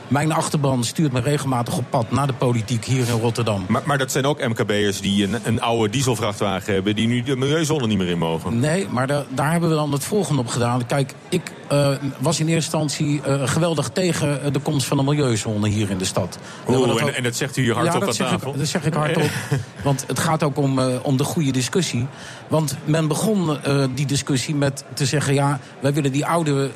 Mijn 0.08 0.32
achterban 0.32 0.84
stuurt 0.84 1.12
me 1.12 1.20
regelmatig 1.20 1.78
op 1.78 1.86
pad 1.90 2.12
naar 2.12 2.28
de 2.28 2.34
politiek 2.34 2.86
hier 2.86 3.08
in 3.08 3.20
Rotterdam. 3.20 3.66
Maar, 3.68 3.82
maar 3.86 3.98
dat 3.98 4.12
zijn 4.12 4.26
ook 4.26 4.48
MKB'ers 4.48 5.02
die 5.02 5.24
een, 5.24 5.36
een, 5.44 5.62
oude 5.62 5.90
dieselvrachtwagen 5.90 6.74
hebben... 6.74 6.96
die 6.96 7.08
nu 7.08 7.24
de 7.24 7.36
milieuzone 7.36 7.88
niet 7.88 7.98
meer 7.98 8.08
in 8.08 8.18
mogen. 8.18 8.60
Nee, 8.60 8.88
maar 8.90 9.08
da 9.08 9.26
daar 9.30 9.52
hebben 9.52 9.70
we 9.70 9.76
dan 9.76 9.92
het 9.92 10.04
volgende 10.04 10.42
op 10.42 10.48
gedaan. 10.48 10.86
Kijk, 10.86 11.14
ik 11.30 11.52
uh, 11.72 11.90
was 12.20 12.40
in 12.40 12.48
eerste 12.48 12.78
instantie 12.78 13.22
uh, 13.28 13.48
geweldig 13.48 13.90
tegen 13.90 14.54
de 14.54 14.60
komst 14.60 14.88
van 14.88 14.98
een 15.00 15.06
milieuzone 15.06 15.68
hier 15.68 15.90
in 15.90 15.98
de 15.98 16.06
stad. 16.06 16.38
Oeh, 16.68 16.84
en, 16.84 16.92
ook... 16.92 17.00
en, 17.00 17.24
dat 17.24 17.36
zegt 17.36 17.58
u 17.58 17.74
hardop 17.74 18.02
ja, 18.02 18.08
aan 18.08 18.14
tafel? 18.14 18.52
Ik, 18.52 18.58
dat 18.58 18.68
zeg 18.68 18.86
ik 18.86 18.94
hardop. 18.94 19.30
want 19.84 20.04
het 20.08 20.20
gaat 20.20 20.44
ook 20.44 20.58
om, 20.58 20.80
uh, 20.80 20.86
om 21.02 21.18
de 21.18 21.24
goede 21.24 21.52
discussie. 21.52 22.08
Want 22.48 22.78
men 22.86 23.08
begon 23.08 23.58
die 23.96 24.06
discussie 24.06 24.56
met 24.56 24.84
te 24.94 25.06
zeggen... 25.06 25.34
ja, 25.34 25.60
wij 25.80 25.94
willen 25.94 26.12
die 26.12 26.26
oude 26.26 26.72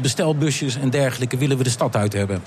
bestelbusjes 0.00 0.76
en 0.76 0.90
dergelijke... 0.90 1.36
willen 1.36 1.56
we 1.56 1.64
de 1.64 1.70
stad 1.70 1.96
uit 1.96 2.12
hebben. 2.12 2.42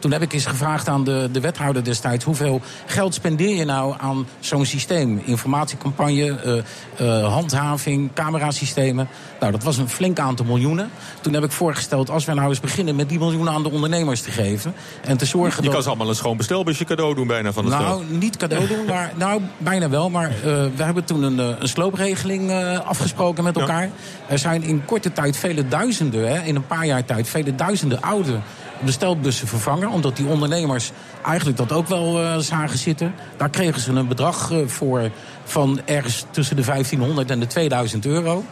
Toen 0.00 0.12
heb 0.12 0.22
ik 0.22 0.32
eens 0.32 0.46
gevraagd 0.46 0.88
aan 0.88 1.04
de, 1.04 1.28
de 1.32 1.40
wethouder 1.40 1.84
destijds... 1.84 2.24
hoeveel 2.24 2.60
geld 2.86 3.14
spendeer 3.14 3.56
je 3.56 3.64
nou 3.64 3.94
aan 3.98 4.26
zo'n 4.38 4.66
systeem? 4.66 5.22
Informatiecampagne, 5.24 6.38
uh, 6.44 7.06
uh, 7.06 7.32
handhaving, 7.32 8.10
camerasystemen. 8.14 9.08
Nou, 9.40 9.52
dat 9.52 9.62
was 9.62 9.76
een 9.76 9.88
flink 9.88 10.18
aantal 10.18 10.46
miljoenen. 10.46 10.90
Toen 11.20 11.32
heb 11.32 11.44
ik 11.44 11.50
voorgesteld, 11.50 12.10
als 12.10 12.24
we 12.24 12.34
nou 12.34 12.48
eens 12.48 12.60
beginnen... 12.60 12.96
met 12.96 13.08
die 13.08 13.18
miljoenen 13.18 13.52
aan 13.52 13.62
de 13.62 13.70
ondernemers 13.70 14.22
te 14.22 14.30
geven. 14.30 14.74
En 15.04 15.16
te 15.16 15.24
zorgen 15.24 15.56
je 15.56 15.62
dat... 15.62 15.72
kan 15.72 15.82
ze 15.82 15.88
allemaal 15.88 16.08
een 16.08 16.14
schoon 16.14 16.36
bestelbusje 16.36 16.84
cadeau 16.84 17.14
doen 17.14 17.26
bijna 17.26 17.52
van 17.52 17.64
het 17.64 17.78
Nou, 17.78 18.04
niet 18.08 18.36
cadeau 18.36 18.66
doen, 18.66 18.84
maar 18.86 19.12
nou, 19.16 19.40
bijna 19.58 19.88
wel. 19.88 20.10
Maar 20.10 20.30
uh, 20.30 20.42
we 20.74 20.82
hebben 20.82 21.04
toen 21.04 21.22
een, 21.22 21.38
een 21.38 21.68
sloopregeling 21.68 22.52
afgesproken 22.84 23.44
met 23.44 23.56
elkaar. 23.56 23.82
Ja. 23.82 23.90
Er 24.28 24.38
zijn 24.38 24.62
in 24.62 24.84
korte 24.84 25.12
tijd 25.12 25.36
vele 25.36 25.68
duizenden, 25.68 26.32
hè, 26.32 26.42
in 26.42 26.56
een 26.56 26.66
paar 26.66 26.86
jaar 26.86 27.04
tijd... 27.04 27.28
vele 27.28 27.54
duizenden 27.54 28.02
oude 28.02 28.38
bestelbussen 28.80 29.48
vervangen. 29.48 29.88
Omdat 29.88 30.16
die 30.16 30.26
ondernemers 30.26 30.92
eigenlijk 31.24 31.56
dat 31.56 31.72
ook 31.72 31.86
wel 31.86 32.22
uh, 32.22 32.36
zagen 32.36 32.78
zitten. 32.78 33.14
Daar 33.36 33.50
kregen 33.50 33.80
ze 33.80 33.92
een 33.92 34.08
bedrag 34.08 34.50
uh, 34.50 34.66
voor 34.66 35.10
van 35.44 35.80
ergens 35.84 36.24
tussen 36.30 36.56
de 36.56 36.62
1500 36.62 37.30
en 37.30 37.40
de 37.40 37.46
2000 37.46 38.06
euro 38.06 38.44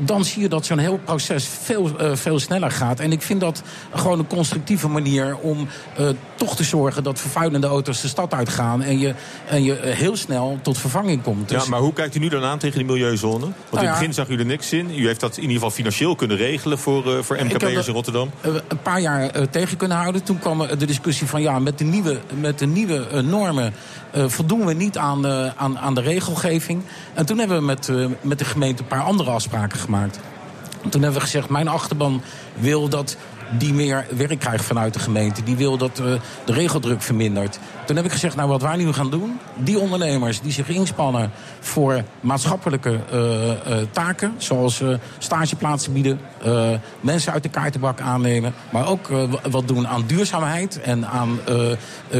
dan 0.00 0.24
zie 0.24 0.42
je 0.42 0.48
dat 0.48 0.66
zo'n 0.66 0.78
heel 0.78 1.00
proces 1.04 1.48
veel, 1.62 1.90
uh, 2.00 2.16
veel 2.16 2.38
sneller 2.38 2.70
gaat. 2.70 3.00
En 3.00 3.12
ik 3.12 3.22
vind 3.22 3.40
dat 3.40 3.62
gewoon 3.94 4.18
een 4.18 4.26
constructieve 4.26 4.88
manier 4.88 5.36
om 5.36 5.68
uh, 6.00 6.08
toch 6.34 6.56
te 6.56 6.64
zorgen 6.64 7.02
dat 7.02 7.20
vervuilende 7.20 7.66
auto's 7.66 8.00
de 8.00 8.08
stad 8.08 8.34
uitgaan. 8.34 8.82
En 8.82 8.98
je, 8.98 9.14
en 9.46 9.62
je 9.62 9.80
uh, 9.84 9.94
heel 9.94 10.16
snel 10.16 10.58
tot 10.62 10.78
vervanging 10.78 11.22
komt. 11.22 11.48
Dus... 11.48 11.62
Ja, 11.62 11.70
maar 11.70 11.80
hoe 11.80 11.92
kijkt 11.92 12.14
u 12.14 12.18
nu 12.18 12.28
dan 12.28 12.44
aan 12.44 12.58
tegen 12.58 12.78
die 12.78 12.86
milieuzone? 12.86 13.40
Want 13.40 13.54
nou 13.70 13.82
in 13.82 13.88
het 13.88 13.98
begin 13.98 14.14
zag 14.14 14.28
u 14.28 14.38
er 14.38 14.46
niks 14.46 14.72
in. 14.72 14.90
U 14.98 15.06
heeft 15.06 15.20
dat 15.20 15.36
in 15.36 15.40
ieder 15.40 15.54
geval 15.54 15.70
financieel 15.70 16.14
kunnen 16.14 16.36
regelen 16.36 16.78
voor, 16.78 17.24
voor 17.24 17.38
MKB'ers 17.44 17.88
in 17.88 17.94
Rotterdam. 17.94 18.30
een 18.42 18.82
paar 18.82 19.00
jaar 19.00 19.48
tegen 19.50 19.76
kunnen 19.76 19.96
houden. 19.96 20.22
Toen 20.22 20.38
kwam 20.38 20.66
de 20.78 20.86
discussie 20.86 21.26
van 21.26 21.42
ja, 21.42 21.58
met 21.58 21.78
de 21.78 21.84
nieuwe, 21.84 22.20
met 22.40 22.58
de 22.58 22.66
nieuwe 22.66 23.22
normen 23.22 23.74
voldoen 24.12 24.66
we 24.66 24.72
niet 24.72 24.98
aan, 24.98 25.26
aan, 25.56 25.78
aan 25.78 25.94
de 25.94 26.00
regelgeving. 26.00 26.82
En 27.14 27.26
toen 27.26 27.38
hebben 27.38 27.56
we 27.56 27.64
met, 27.64 27.92
met 28.20 28.38
de 28.38 28.44
gemeente 28.44 28.82
een 28.82 28.88
paar 28.88 29.02
andere 29.02 29.30
afspraken 29.30 29.78
gemaakt. 29.78 29.89
Toen 30.88 31.02
hebben 31.02 31.20
we 31.20 31.20
gezegd, 31.20 31.48
mijn 31.48 31.68
achterban 31.68 32.22
wil 32.54 32.88
dat 32.88 33.16
die 33.58 33.74
meer 33.74 34.06
werk 34.16 34.38
krijgt 34.38 34.64
vanuit 34.64 34.94
de 34.94 35.00
gemeente. 35.00 35.42
Die 35.42 35.56
wil 35.56 35.76
dat 35.76 35.98
uh, 35.98 36.06
de 36.44 36.52
regeldruk 36.52 37.02
vermindert. 37.02 37.58
Toen 37.86 37.96
heb 37.96 38.04
ik 38.04 38.12
gezegd, 38.12 38.36
nou 38.36 38.48
wat 38.48 38.62
wij 38.62 38.76
nu 38.76 38.92
gaan 38.92 39.10
doen... 39.10 39.38
die 39.56 39.78
ondernemers 39.78 40.40
die 40.40 40.52
zich 40.52 40.68
inspannen 40.68 41.30
voor 41.60 42.02
maatschappelijke 42.20 43.00
uh, 43.12 43.46
uh, 43.46 43.54
taken... 43.90 44.34
zoals 44.36 44.82
stageplaatsen 45.18 45.92
bieden, 45.92 46.20
mensen 47.00 47.32
uit 47.32 47.42
de 47.42 47.48
kaartenbak 47.48 48.00
aannemen... 48.00 48.54
maar 48.72 48.88
ook 48.88 49.08
wat 49.50 49.68
doen 49.68 49.88
aan 49.88 50.04
duurzaamheid 50.06 50.80
en 50.80 51.06
aan 51.06 51.38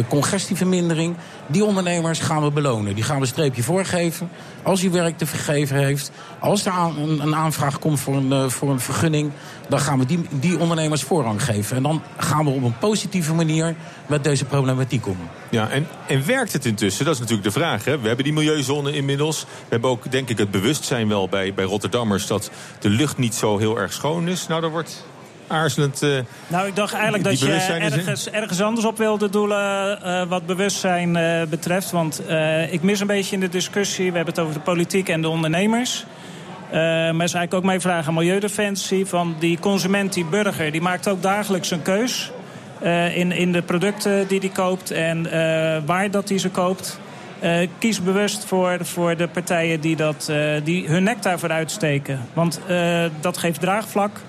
congestievermindering... 0.08 1.16
die 1.50 1.64
ondernemers 1.64 2.18
gaan 2.18 2.42
we 2.42 2.50
belonen. 2.50 2.94
Die 2.94 3.04
gaan 3.04 3.16
we 3.16 3.22
een 3.22 3.28
streepje 3.28 3.62
voorgeven. 3.62 4.30
Als 4.62 4.80
hij 4.80 4.90
werk 4.90 5.18
te 5.18 5.26
vergeven 5.26 5.76
heeft, 5.76 6.10
als 6.38 6.66
er 6.66 6.72
een, 6.72 7.20
een 7.20 7.34
aanvraag 7.34 7.78
komt 7.78 8.00
voor 8.00 8.16
een, 8.16 8.50
voor 8.50 8.70
een 8.70 8.80
vergunning... 8.80 9.32
dan 9.68 9.80
gaan 9.80 9.98
we 9.98 10.06
die, 10.06 10.20
die 10.30 10.58
ondernemers 10.58 11.02
voorrang 11.02 11.44
geven. 11.44 11.76
En 11.76 11.82
dan 11.82 12.02
gaan 12.16 12.44
we 12.44 12.50
op 12.50 12.62
een 12.62 12.78
positieve 12.78 13.34
manier 13.34 13.74
met 14.06 14.24
deze 14.24 14.44
problematiek 14.44 15.06
om. 15.06 15.16
Ja, 15.50 15.68
en, 15.68 15.86
en 16.06 16.26
werkt 16.26 16.52
het 16.52 16.64
intussen? 16.64 17.04
Dat 17.04 17.14
is 17.14 17.20
natuurlijk 17.20 17.46
de 17.46 17.60
vraag. 17.60 17.84
Hè? 17.84 17.98
We 17.98 18.06
hebben 18.06 18.24
die 18.24 18.34
milieuzone 18.34 18.92
inmiddels. 18.92 19.40
We 19.42 19.66
hebben 19.68 19.90
ook, 19.90 20.10
denk 20.10 20.28
ik, 20.28 20.38
het 20.38 20.50
bewustzijn 20.50 21.08
wel 21.08 21.28
bij, 21.28 21.54
bij 21.54 21.64
Rotterdammers... 21.64 22.26
dat 22.26 22.50
de 22.78 22.88
lucht 22.88 23.18
niet 23.18 23.34
zo 23.34 23.58
heel 23.58 23.78
erg 23.78 23.92
schoon 23.92 24.28
is. 24.28 24.46
Nou, 24.46 24.60
daar 24.60 24.70
wordt 24.70 25.04
aarzelend... 25.50 26.02
Uh, 26.02 26.18
nou, 26.46 26.66
ik 26.66 26.76
dacht 26.76 26.92
eigenlijk 26.92 27.24
dat 27.24 27.40
je 27.40 27.52
ergens, 27.52 28.30
ergens 28.30 28.62
anders 28.62 28.86
op 28.86 28.98
wilde 28.98 29.30
doelen... 29.30 29.98
Uh, 30.04 30.22
wat 30.28 30.46
bewustzijn 30.46 31.16
uh, 31.16 31.42
betreft. 31.42 31.90
Want 31.90 32.22
ik 32.70 32.82
mis 32.82 33.00
een 33.00 33.06
beetje 33.06 33.34
in 33.34 33.40
de 33.40 33.48
discussie... 33.48 34.10
we 34.10 34.16
hebben 34.16 34.34
het 34.34 34.42
over 34.42 34.54
de 34.54 34.60
politiek 34.60 35.08
en 35.08 35.22
de 35.22 35.28
ondernemers... 35.28 36.04
maar 36.70 37.12
is 37.12 37.18
eigenlijk 37.18 37.54
ook 37.54 37.64
mijn 37.64 37.80
vraag 37.80 38.06
aan 38.06 38.14
Milieudefensie. 38.14 39.06
Van 39.06 39.36
die 39.38 39.58
consument, 39.58 40.12
die 40.12 40.24
burger, 40.24 40.72
die 40.72 40.80
maakt 40.80 41.08
ook 41.08 41.22
dagelijks 41.22 41.70
een 41.70 41.82
keus. 41.82 42.30
In, 43.14 43.32
in 43.32 43.52
de 43.52 43.62
producten 43.62 44.28
die 44.28 44.38
hij 44.38 44.48
koopt 44.48 44.90
en 44.90 45.22
waar 45.86 46.10
dat 46.10 46.28
hij 46.28 46.38
ze 46.38 46.48
koopt. 46.48 47.00
Uh, 47.42 47.68
kies 47.78 48.02
bewust 48.02 48.44
voor, 48.44 48.78
voor 48.80 49.16
de 49.16 49.28
partijen 49.28 49.80
die, 49.80 49.96
dat, 49.96 50.32
die 50.64 50.88
hun 50.88 51.02
nek 51.02 51.22
daarvoor 51.22 51.50
uitsteken. 51.50 52.20
Want 52.32 52.60
dat 53.20 53.38
geeft 53.38 53.60
draagvlak. 53.60 54.20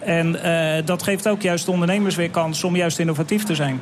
En 0.00 0.38
dat 0.84 1.02
geeft 1.02 1.28
ook 1.28 1.42
juist 1.42 1.64
de 1.64 1.70
ondernemers 1.70 2.16
weer 2.16 2.30
kans 2.30 2.64
om 2.64 2.76
juist 2.76 2.98
innovatief 2.98 3.44
te 3.44 3.54
zijn. 3.54 3.80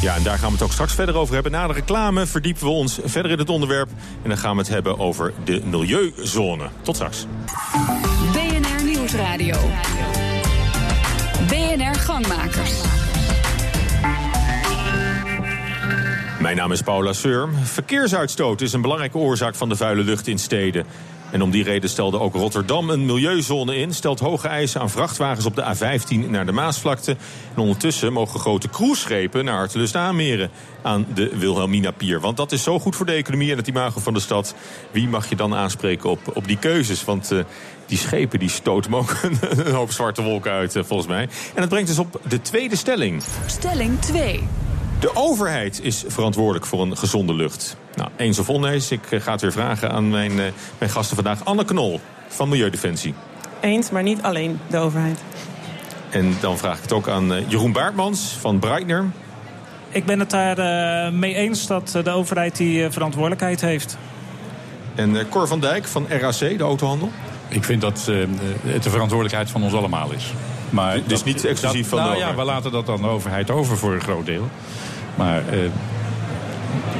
Ja, 0.00 0.16
en 0.16 0.22
daar 0.22 0.38
gaan 0.38 0.46
we 0.46 0.52
het 0.52 0.62
ook 0.62 0.72
straks 0.72 0.94
verder 0.94 1.16
over 1.16 1.34
hebben. 1.34 1.52
Na 1.52 1.66
de 1.66 1.72
reclame 1.72 2.26
verdiepen 2.26 2.64
we 2.64 2.70
ons 2.70 2.98
verder 3.04 3.30
in 3.30 3.38
het 3.38 3.48
onderwerp. 3.48 3.88
En 4.22 4.28
dan 4.28 4.38
gaan 4.38 4.52
we 4.52 4.60
het 4.60 4.70
hebben 4.70 4.98
over 4.98 5.32
de 5.44 5.62
milieuzone. 5.64 6.68
Tot 6.82 6.94
straks. 6.94 7.26
BNR 8.32 8.84
Nieuwsradio. 8.84 9.56
BNR 11.48 11.94
Gangmakers. 11.94 12.80
Mijn 16.40 16.56
naam 16.56 16.72
is 16.72 16.82
Paula 16.82 17.12
Seur. 17.12 17.48
Verkeersuitstoot 17.62 18.60
is 18.60 18.72
een 18.72 18.82
belangrijke 18.82 19.18
oorzaak 19.18 19.54
van 19.54 19.68
de 19.68 19.76
vuile 19.76 20.02
lucht 20.02 20.26
in 20.26 20.38
steden. 20.38 20.86
En 21.32 21.42
om 21.42 21.50
die 21.50 21.64
reden 21.64 21.90
stelde 21.90 22.18
ook 22.18 22.34
Rotterdam 22.34 22.90
een 22.90 23.06
milieuzone 23.06 23.76
in. 23.76 23.94
Stelt 23.94 24.20
hoge 24.20 24.48
eisen 24.48 24.80
aan 24.80 24.90
vrachtwagens 24.90 25.46
op 25.46 25.56
de 25.56 25.74
A15 25.74 26.30
naar 26.30 26.46
de 26.46 26.52
Maasvlakte. 26.52 27.16
En 27.54 27.62
ondertussen 27.62 28.12
mogen 28.12 28.40
grote 28.40 28.68
cruiseschepen 28.68 29.44
naar 29.44 29.56
Hartelust 29.56 29.96
aanmeren 29.96 30.50
aan 30.82 31.06
de 31.14 31.36
Wilhelmina 31.36 31.90
Pier. 31.90 32.20
Want 32.20 32.36
dat 32.36 32.52
is 32.52 32.62
zo 32.62 32.78
goed 32.78 32.96
voor 32.96 33.06
de 33.06 33.12
economie 33.12 33.50
en 33.50 33.56
het 33.56 33.68
imago 33.68 34.00
van 34.00 34.14
de 34.14 34.20
stad. 34.20 34.54
Wie 34.90 35.08
mag 35.08 35.28
je 35.28 35.36
dan 35.36 35.54
aanspreken 35.54 36.10
op, 36.10 36.20
op 36.34 36.46
die 36.46 36.58
keuzes? 36.58 37.04
Want 37.04 37.32
uh, 37.32 37.44
die 37.86 37.98
schepen 37.98 38.38
die 38.38 38.50
stoten 38.50 38.94
ook 38.94 39.16
een, 39.22 39.72
hoop 39.72 39.92
zwarte 39.92 40.22
wolken 40.22 40.52
uit, 40.52 40.74
uh, 40.74 40.82
volgens 40.84 41.08
mij. 41.08 41.22
En 41.54 41.60
dat 41.60 41.68
brengt 41.68 41.88
dus 41.88 41.98
op 41.98 42.20
de 42.28 42.42
tweede 42.42 42.76
stelling. 42.76 43.22
Stelling 43.46 44.00
2. 44.00 44.40
De 45.02 45.16
overheid 45.16 45.80
is 45.82 46.04
verantwoordelijk 46.06 46.66
voor 46.66 46.80
een 46.80 46.96
gezonde 46.96 47.34
lucht. 47.34 47.76
Nou, 47.94 48.08
eens 48.16 48.38
of 48.38 48.48
oneens, 48.48 48.90
ik 48.90 49.00
ga 49.10 49.32
het 49.32 49.40
weer 49.40 49.52
vragen 49.52 49.92
aan 49.92 50.10
mijn, 50.10 50.32
uh, 50.32 50.44
mijn 50.78 50.90
gasten 50.90 51.14
vandaag. 51.14 51.44
Anne 51.44 51.64
Knol 51.64 52.00
van 52.28 52.48
Milieudefensie. 52.48 53.14
Eens, 53.60 53.90
maar 53.90 54.02
niet 54.02 54.22
alleen 54.22 54.58
de 54.66 54.76
overheid. 54.76 55.18
En 56.10 56.36
dan 56.40 56.58
vraag 56.58 56.76
ik 56.76 56.82
het 56.82 56.92
ook 56.92 57.08
aan 57.08 57.32
uh, 57.32 57.48
Jeroen 57.48 57.72
Baartmans 57.72 58.36
van 58.40 58.58
Breitner. 58.58 59.04
Ik 59.88 60.04
ben 60.04 60.18
het 60.18 60.30
daar 60.30 60.58
uh, 60.58 61.12
mee 61.18 61.34
eens 61.34 61.66
dat 61.66 61.98
de 62.04 62.10
overheid 62.10 62.56
die 62.56 62.90
verantwoordelijkheid 62.90 63.60
heeft. 63.60 63.96
En 64.94 65.28
Cor 65.28 65.46
van 65.46 65.60
Dijk 65.60 65.84
van 65.86 66.06
RAC, 66.08 66.38
de 66.38 66.64
autohandel? 66.64 67.10
Ik 67.48 67.64
vind 67.64 67.80
dat 67.80 68.06
het 68.06 68.82
de 68.82 68.90
verantwoordelijkheid 68.90 69.50
van 69.50 69.62
ons 69.62 69.72
allemaal 69.72 70.12
is. 70.12 70.32
Maar 70.70 70.94
dus 70.94 71.18
dat, 71.18 71.24
niet 71.24 71.44
exclusief 71.44 71.80
dat, 71.80 71.88
van 71.88 71.98
de 71.98 72.04
nou 72.04 72.14
overheid? 72.14 72.36
ja, 72.36 72.44
we 72.44 72.50
laten 72.50 72.72
dat 72.72 72.86
dan 72.86 73.02
de 73.02 73.08
overheid 73.08 73.50
over 73.50 73.76
voor 73.76 73.94
een 73.94 74.00
groot 74.00 74.26
deel. 74.26 74.48
Maar, 75.22 75.42
uh, 75.52 75.64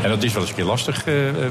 en 0.03 0.09
dat 0.09 0.23
is 0.23 0.33
wel 0.33 0.43
eens 0.43 0.51
een 0.51 0.57
keer 0.57 0.65
lastig. 0.65 1.07
Uh, 1.07 1.27
uh, 1.29 1.43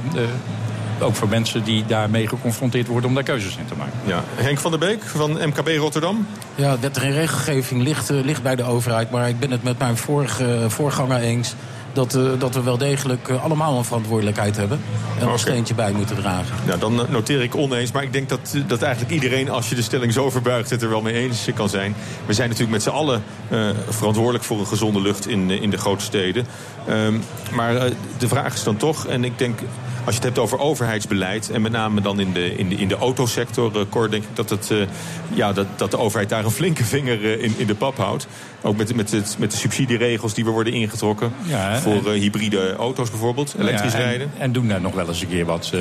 ook 0.99 1.15
voor 1.15 1.27
mensen 1.27 1.63
die 1.63 1.85
daarmee 1.85 2.27
geconfronteerd 2.27 2.87
worden 2.87 3.09
om 3.09 3.15
daar 3.15 3.23
keuzes 3.23 3.57
in 3.57 3.65
te 3.65 3.75
maken. 3.75 3.93
Ja. 4.05 4.23
Henk 4.35 4.59
van 4.59 4.71
der 4.71 4.79
Beek 4.79 5.03
van 5.03 5.31
MKB 5.31 5.67
Rotterdam. 5.77 6.27
Ja, 6.55 6.79
wet 6.79 6.97
en 6.97 7.11
regelgeving 7.11 7.83
ligt, 7.83 8.09
ligt 8.09 8.43
bij 8.43 8.55
de 8.55 8.63
overheid. 8.63 9.11
Maar 9.11 9.29
ik 9.29 9.39
ben 9.39 9.51
het 9.51 9.63
met 9.63 9.77
mijn 9.77 9.97
vorige 9.97 10.65
voorganger 10.67 11.19
eens 11.19 11.55
dat, 11.93 12.15
uh, 12.15 12.29
dat 12.39 12.53
we 12.55 12.63
wel 12.63 12.77
degelijk 12.77 13.27
uh, 13.27 13.43
allemaal 13.43 13.77
een 13.77 13.83
verantwoordelijkheid 13.83 14.57
hebben. 14.57 14.81
En 15.15 15.21
okay. 15.21 15.33
een 15.33 15.39
steentje 15.39 15.73
bij 15.73 15.91
moeten 15.91 16.15
dragen. 16.15 16.55
Ja, 16.65 16.77
dan 16.77 17.05
noteer 17.09 17.41
ik 17.41 17.55
oneens. 17.55 17.91
Maar 17.91 18.03
ik 18.03 18.13
denk 18.13 18.29
dat, 18.29 18.55
dat 18.67 18.81
eigenlijk 18.81 19.13
iedereen, 19.13 19.49
als 19.49 19.69
je 19.69 19.75
de 19.75 19.81
stelling 19.81 20.13
zo 20.13 20.29
verbuigt... 20.29 20.69
het 20.69 20.81
er 20.81 20.89
wel 20.89 21.01
mee 21.01 21.13
eens 21.13 21.47
kan 21.55 21.69
zijn. 21.69 21.95
We 22.25 22.33
zijn 22.33 22.49
natuurlijk 22.49 22.73
met 22.73 22.83
z'n 22.83 22.89
allen 22.89 23.23
uh, 23.49 23.69
verantwoordelijk 23.89 24.43
voor 24.43 24.59
een 24.59 24.67
gezonde 24.67 25.01
lucht 25.01 25.27
in, 25.27 25.49
in 25.49 25.69
de 25.69 25.77
grote 25.77 26.03
steden. 26.03 26.45
Um, 26.89 27.23
maar 27.51 27.73
de 28.17 28.27
vraag 28.27 28.53
is 28.53 28.63
dan 28.63 28.77
toch, 28.77 29.07
en 29.07 29.23
ik 29.23 29.37
denk... 29.37 29.59
Als 30.05 30.15
je 30.15 30.21
het 30.21 30.23
hebt 30.23 30.39
over 30.39 30.59
overheidsbeleid, 30.59 31.49
en 31.49 31.61
met 31.61 31.71
name 31.71 32.01
dan 32.01 32.19
in 32.19 32.33
de, 32.33 32.55
in 32.55 32.69
de, 32.69 32.75
in 32.75 32.87
de 32.87 32.97
autosector, 32.97 33.71
uh, 33.75 33.81
Cor, 33.89 34.09
denk 34.09 34.23
ik 34.23 34.35
dat, 34.35 34.49
het, 34.49 34.69
uh, 34.69 34.87
ja, 35.33 35.53
dat, 35.53 35.65
dat 35.75 35.91
de 35.91 35.97
overheid 35.97 36.29
daar 36.29 36.45
een 36.45 36.51
flinke 36.51 36.85
vinger 36.85 37.21
uh, 37.21 37.43
in, 37.43 37.53
in 37.57 37.67
de 37.67 37.75
pap 37.75 37.97
houdt. 37.97 38.27
Ook 38.61 38.77
met, 38.77 38.95
met, 38.95 39.11
het, 39.11 39.35
met 39.39 39.51
de 39.51 39.57
subsidieregels 39.57 40.33
die 40.33 40.45
we 40.45 40.49
worden 40.49 40.73
ingetrokken. 40.73 41.33
Ja, 41.43 41.79
voor 41.79 42.11
en, 42.11 42.19
hybride 42.19 42.75
auto's 42.75 43.09
bijvoorbeeld, 43.09 43.55
elektrisch 43.59 43.91
ja, 43.93 43.97
en, 43.97 44.05
rijden. 44.05 44.31
En 44.37 44.51
doen 44.51 44.67
daar 44.67 44.81
nog 44.81 44.93
wel 44.93 45.07
eens 45.07 45.21
een 45.21 45.27
keer 45.27 45.45
wat 45.45 45.71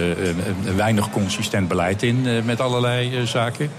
een 0.64 0.76
weinig 0.76 1.10
consistent 1.10 1.68
beleid 1.68 2.02
in 2.02 2.44
met 2.44 2.60
allerlei 2.60 3.26
zaken. 3.26 3.70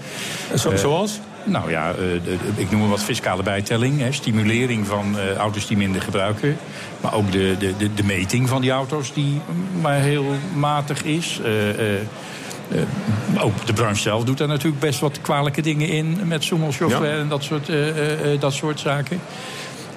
Zo, 0.56 0.76
zoals? 0.76 1.20
Nou 1.44 1.70
ja, 1.70 1.94
uh, 2.00 2.14
ik 2.56 2.72
noem 2.72 2.82
het 2.82 2.90
wat 2.90 3.04
fiscale 3.04 3.44
bijtelling. 3.44 4.00
Hè, 4.00 4.12
stimulering 4.12 4.88
van 4.88 5.16
uh, 5.16 5.36
auto's 5.36 5.68
die 5.68 5.78
minder 5.78 6.02
gebruiken. 6.02 6.58
Maar 7.02 7.14
ook 7.14 7.32
de, 7.32 7.56
de, 7.60 7.78
de, 7.78 7.94
de 7.94 8.04
meting 8.04 8.50
van 8.50 8.62
die 8.62 8.72
auto's 8.72 9.14
die 9.14 9.42
maar 9.82 10.00
heel 10.00 10.26
matig 10.54 11.04
is. 11.04 11.42
Uh, 11.46 11.96
ook 13.40 13.66
de 13.66 13.74
branche 13.74 14.02
zelf 14.02 14.24
doet 14.24 14.38
daar 14.38 14.48
natuurlijk 14.48 14.82
best 14.82 15.00
wat 15.00 15.22
kwalijke 15.22 15.62
dingen 15.62 15.88
in. 15.88 16.20
Met 16.24 16.44
software 16.44 17.08
ja. 17.08 17.20
en 17.20 17.28
dat 17.28 17.44
soort, 17.44 17.72
dat 18.40 18.54
soort 18.54 18.80
zaken. 18.80 19.20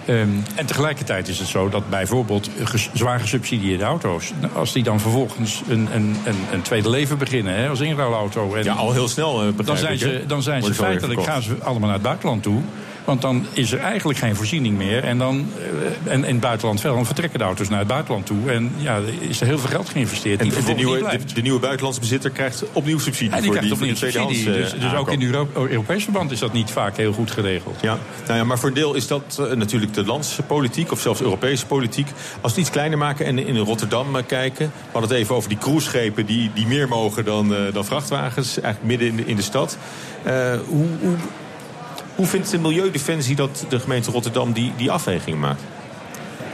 Um, 0.09 0.43
en 0.55 0.67
tegelijkertijd 0.67 1.29
is 1.29 1.39
het 1.39 1.49
zo 1.49 1.69
dat 1.69 1.91
bijvoorbeeld 1.91 2.51
ges, 2.65 2.91
zwaar 2.93 3.21
gesubsidieerde 3.21 3.85
auto's... 3.85 4.33
als 4.53 4.73
die 4.73 4.83
dan 4.83 5.01
vervolgens 5.01 5.63
een, 5.69 5.89
een, 5.95 6.17
een, 6.25 6.37
een 6.53 6.63
tweede 6.63 6.91
leven 6.91 7.19
beginnen 7.19 7.55
hè, 7.55 7.69
als 7.69 7.81
inruilauto... 7.81 8.55
En 8.55 8.65
ja, 8.65 8.73
al 8.73 8.93
heel 8.93 9.09
snel, 9.09 9.47
uh, 9.47 9.53
Dan 9.65 9.77
zijn 9.77 9.99
ze, 9.99 10.25
dan 10.27 10.43
zijn 10.43 10.63
ze 10.63 10.75
feitelijk, 10.75 11.23
gaan 11.23 11.43
ze 11.43 11.57
allemaal 11.63 11.87
naar 11.89 11.99
het 11.99 12.03
buitenland 12.03 12.43
toe... 12.43 12.61
Want 13.05 13.23
dan 13.23 13.47
is 13.53 13.73
er 13.73 13.79
eigenlijk 13.79 14.19
geen 14.19 14.37
voorziening 14.37 14.77
meer. 14.77 15.05
En, 15.05 15.19
dan, 15.19 15.47
en 16.05 16.25
in 16.25 16.33
het 16.33 16.41
buitenland 16.41 16.81
verder, 16.81 16.97
dan 16.97 17.07
vertrekken 17.07 17.39
de 17.39 17.45
auto's 17.45 17.69
naar 17.69 17.79
het 17.79 17.89
buitenland 17.89 18.27
toe. 18.27 18.51
En 18.51 18.73
ja, 18.77 19.01
is 19.21 19.41
er 19.41 19.47
heel 19.47 19.59
veel 19.59 19.71
geld 19.71 19.89
geïnvesteerd. 19.89 20.41
En 20.41 20.49
de, 20.49 20.73
nieuwe, 20.75 20.99
de, 20.99 21.35
de, 21.35 21.43
nieuwe 21.43 21.61
buitenlandse 21.61 22.01
bezitter 22.01 22.31
krijgt 22.31 22.65
opnieuw 22.73 22.99
subsidie. 22.99 23.33
En 23.33 23.43
die 23.43 23.51
voor 23.51 23.61
krijgt 23.61 23.81
die, 23.81 23.89
opnieuw 23.89 24.11
subsidie. 24.11 24.53
Dus, 24.53 24.73
dus 24.73 24.95
ook 24.95 25.11
in 25.11 25.23
Euro 25.23 25.49
Europees 25.55 26.03
verband 26.03 26.31
is 26.31 26.39
dat 26.39 26.53
niet 26.53 26.71
vaak 26.71 26.97
heel 26.97 27.13
goed 27.13 27.31
geregeld. 27.31 27.81
Ja, 27.81 27.99
nou 28.27 28.39
ja 28.39 28.45
maar 28.45 28.59
voor 28.59 28.69
een 28.69 28.75
deel 28.75 28.95
is 28.95 29.07
dat 29.07 29.39
uh, 29.41 29.53
natuurlijk 29.53 29.95
de 29.95 30.05
landse 30.05 30.43
politiek. 30.43 30.93
Of 30.93 31.01
zelfs 31.01 31.21
Europese 31.21 31.67
politiek. 31.67 32.07
Als 32.07 32.15
we 32.41 32.49
het 32.49 32.57
iets 32.57 32.71
kleiner 32.71 32.99
maken 32.99 33.27
en 33.27 33.39
in 33.39 33.57
Rotterdam 33.57 34.17
uh, 34.17 34.23
kijken. 34.27 34.67
We 34.67 34.91
hadden 34.93 35.11
het 35.11 35.19
even 35.19 35.35
over 35.35 35.49
die 35.49 35.59
cruiseschepen 35.59 36.27
die, 36.27 36.51
die 36.55 36.67
meer 36.67 36.89
mogen 36.89 37.25
dan, 37.25 37.53
uh, 37.53 37.59
dan 37.73 37.85
vrachtwagens. 37.85 38.61
Eigenlijk 38.61 38.85
midden 38.85 39.09
in 39.09 39.17
de, 39.17 39.25
in 39.31 39.37
de 39.37 39.43
stad. 39.43 39.79
hoe, 40.69 40.87
hoe 41.01 41.17
hoe 42.15 42.27
vindt 42.27 42.51
de 42.51 42.59
Milieudefensie 42.59 43.37
dat 43.37 43.67
de 43.69 43.81
gemeente 43.81 44.11
Rotterdam 44.11 44.53
die, 44.53 44.73
die 44.77 44.91
afweging 44.91 45.41
maakt? 45.41 45.63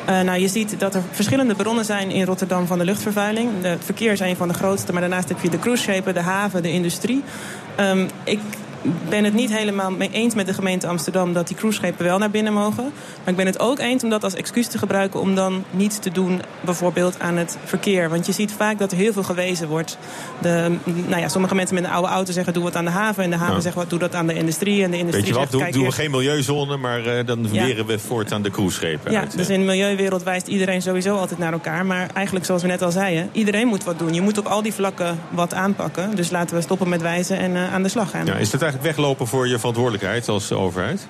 Uh, 0.08 0.20
nou, 0.20 0.40
je 0.40 0.48
ziet 0.48 0.80
dat 0.80 0.94
er 0.94 1.02
verschillende 1.10 1.54
bronnen 1.54 1.84
zijn 1.84 2.10
in 2.10 2.24
Rotterdam 2.24 2.66
van 2.66 2.78
de 2.78 2.84
luchtvervuiling. 2.84 3.50
Het 3.62 3.84
verkeer 3.84 4.12
is 4.12 4.20
een 4.20 4.36
van 4.36 4.48
de 4.48 4.54
grootste, 4.54 4.92
maar 4.92 5.00
daarnaast 5.00 5.28
heb 5.28 5.38
je 5.42 5.50
de 5.50 5.58
cruiseschepen, 5.58 6.14
de 6.14 6.20
haven, 6.20 6.62
de 6.62 6.72
industrie. 6.72 7.22
Um, 7.80 8.08
ik 8.24 8.40
ben 9.08 9.24
het 9.24 9.34
niet 9.34 9.56
helemaal 9.56 9.90
mee 9.90 10.10
eens 10.12 10.34
met 10.34 10.46
de 10.46 10.54
gemeente 10.54 10.86
Amsterdam 10.86 11.32
dat 11.32 11.46
die 11.48 11.56
cruiseschepen 11.56 12.04
wel 12.04 12.18
naar 12.18 12.30
binnen 12.30 12.52
mogen. 12.52 12.84
Maar 12.84 13.28
ik 13.30 13.36
ben 13.36 13.46
het 13.46 13.60
ook 13.60 13.78
eens 13.78 14.02
om 14.04 14.10
dat 14.10 14.24
als 14.24 14.34
excuus 14.34 14.66
te 14.66 14.78
gebruiken 14.78 15.20
om 15.20 15.34
dan 15.34 15.64
niets 15.70 15.98
te 15.98 16.10
doen, 16.10 16.40
bijvoorbeeld 16.60 17.20
aan 17.20 17.36
het 17.36 17.58
verkeer. 17.64 18.08
Want 18.08 18.26
je 18.26 18.32
ziet 18.32 18.52
vaak 18.52 18.78
dat 18.78 18.92
er 18.92 18.98
heel 18.98 19.12
veel 19.12 19.22
gewezen 19.22 19.68
wordt. 19.68 19.98
De, 20.40 20.76
nou 21.06 21.20
ja, 21.20 21.28
sommige 21.28 21.54
mensen 21.54 21.74
met 21.74 21.84
een 21.84 21.90
oude 21.90 22.08
auto 22.08 22.32
zeggen 22.32 22.52
doe 22.52 22.62
wat 22.62 22.76
aan 22.76 22.84
de 22.84 22.90
haven. 22.90 23.24
En 23.24 23.30
de 23.30 23.36
haven 23.36 23.62
zegt 23.62 23.74
wat 23.74 23.90
doe 23.90 23.98
dat 23.98 24.14
aan 24.14 24.26
de 24.26 24.34
industrie. 24.34 24.82
En 24.84 24.90
de 24.90 24.98
industrie 24.98 25.24
Weet 25.24 25.34
je 25.34 25.40
wat, 25.40 25.60
zegt, 25.60 25.72
doen, 25.72 25.84
we 25.84 25.92
geen 25.92 26.10
milieuzone, 26.10 26.76
maar 26.76 27.06
eh, 27.06 27.26
dan 27.26 27.48
Ja. 27.50 27.64
weren 27.64 27.86
we 27.86 27.98
voortaan 27.98 28.42
de 28.42 28.50
cruiseschepen 28.50 29.12
Ja, 29.12 29.20
uit. 29.20 29.36
dus 29.36 29.48
in 29.48 29.60
de 29.60 29.66
milieuwereld 29.66 30.22
wijst 30.22 30.46
iedereen 30.46 30.82
sowieso 30.82 31.16
altijd 31.16 31.38
naar 31.38 31.52
elkaar. 31.52 31.86
Maar 31.86 32.08
eigenlijk, 32.14 32.46
zoals 32.46 32.62
we 32.62 32.68
net 32.68 32.82
al 32.82 32.90
zeiden, 32.90 33.28
iedereen 33.32 33.66
moet 33.66 33.84
wat 33.84 33.98
doen. 33.98 34.14
Je 34.14 34.20
moet 34.20 34.38
op 34.38 34.46
al 34.46 34.62
die 34.62 34.72
vlakken 34.74 35.18
wat 35.30 35.54
aanpakken. 35.54 36.14
Dus 36.16 36.30
laten 36.30 36.56
we 36.56 36.62
stoppen 36.62 36.88
met 36.88 37.02
wijzen 37.02 37.38
en 37.38 37.56
eh, 37.56 37.74
aan 37.74 37.82
de 37.82 37.88
slag 37.88 38.10
gaan. 38.10 38.26
Ja, 38.26 38.34
is 38.34 38.50
dat 38.50 38.60
weglopen 38.80 39.26
voor 39.26 39.48
je 39.48 39.58
verantwoordelijkheid 39.58 40.28
als 40.28 40.52
overheid? 40.52 41.08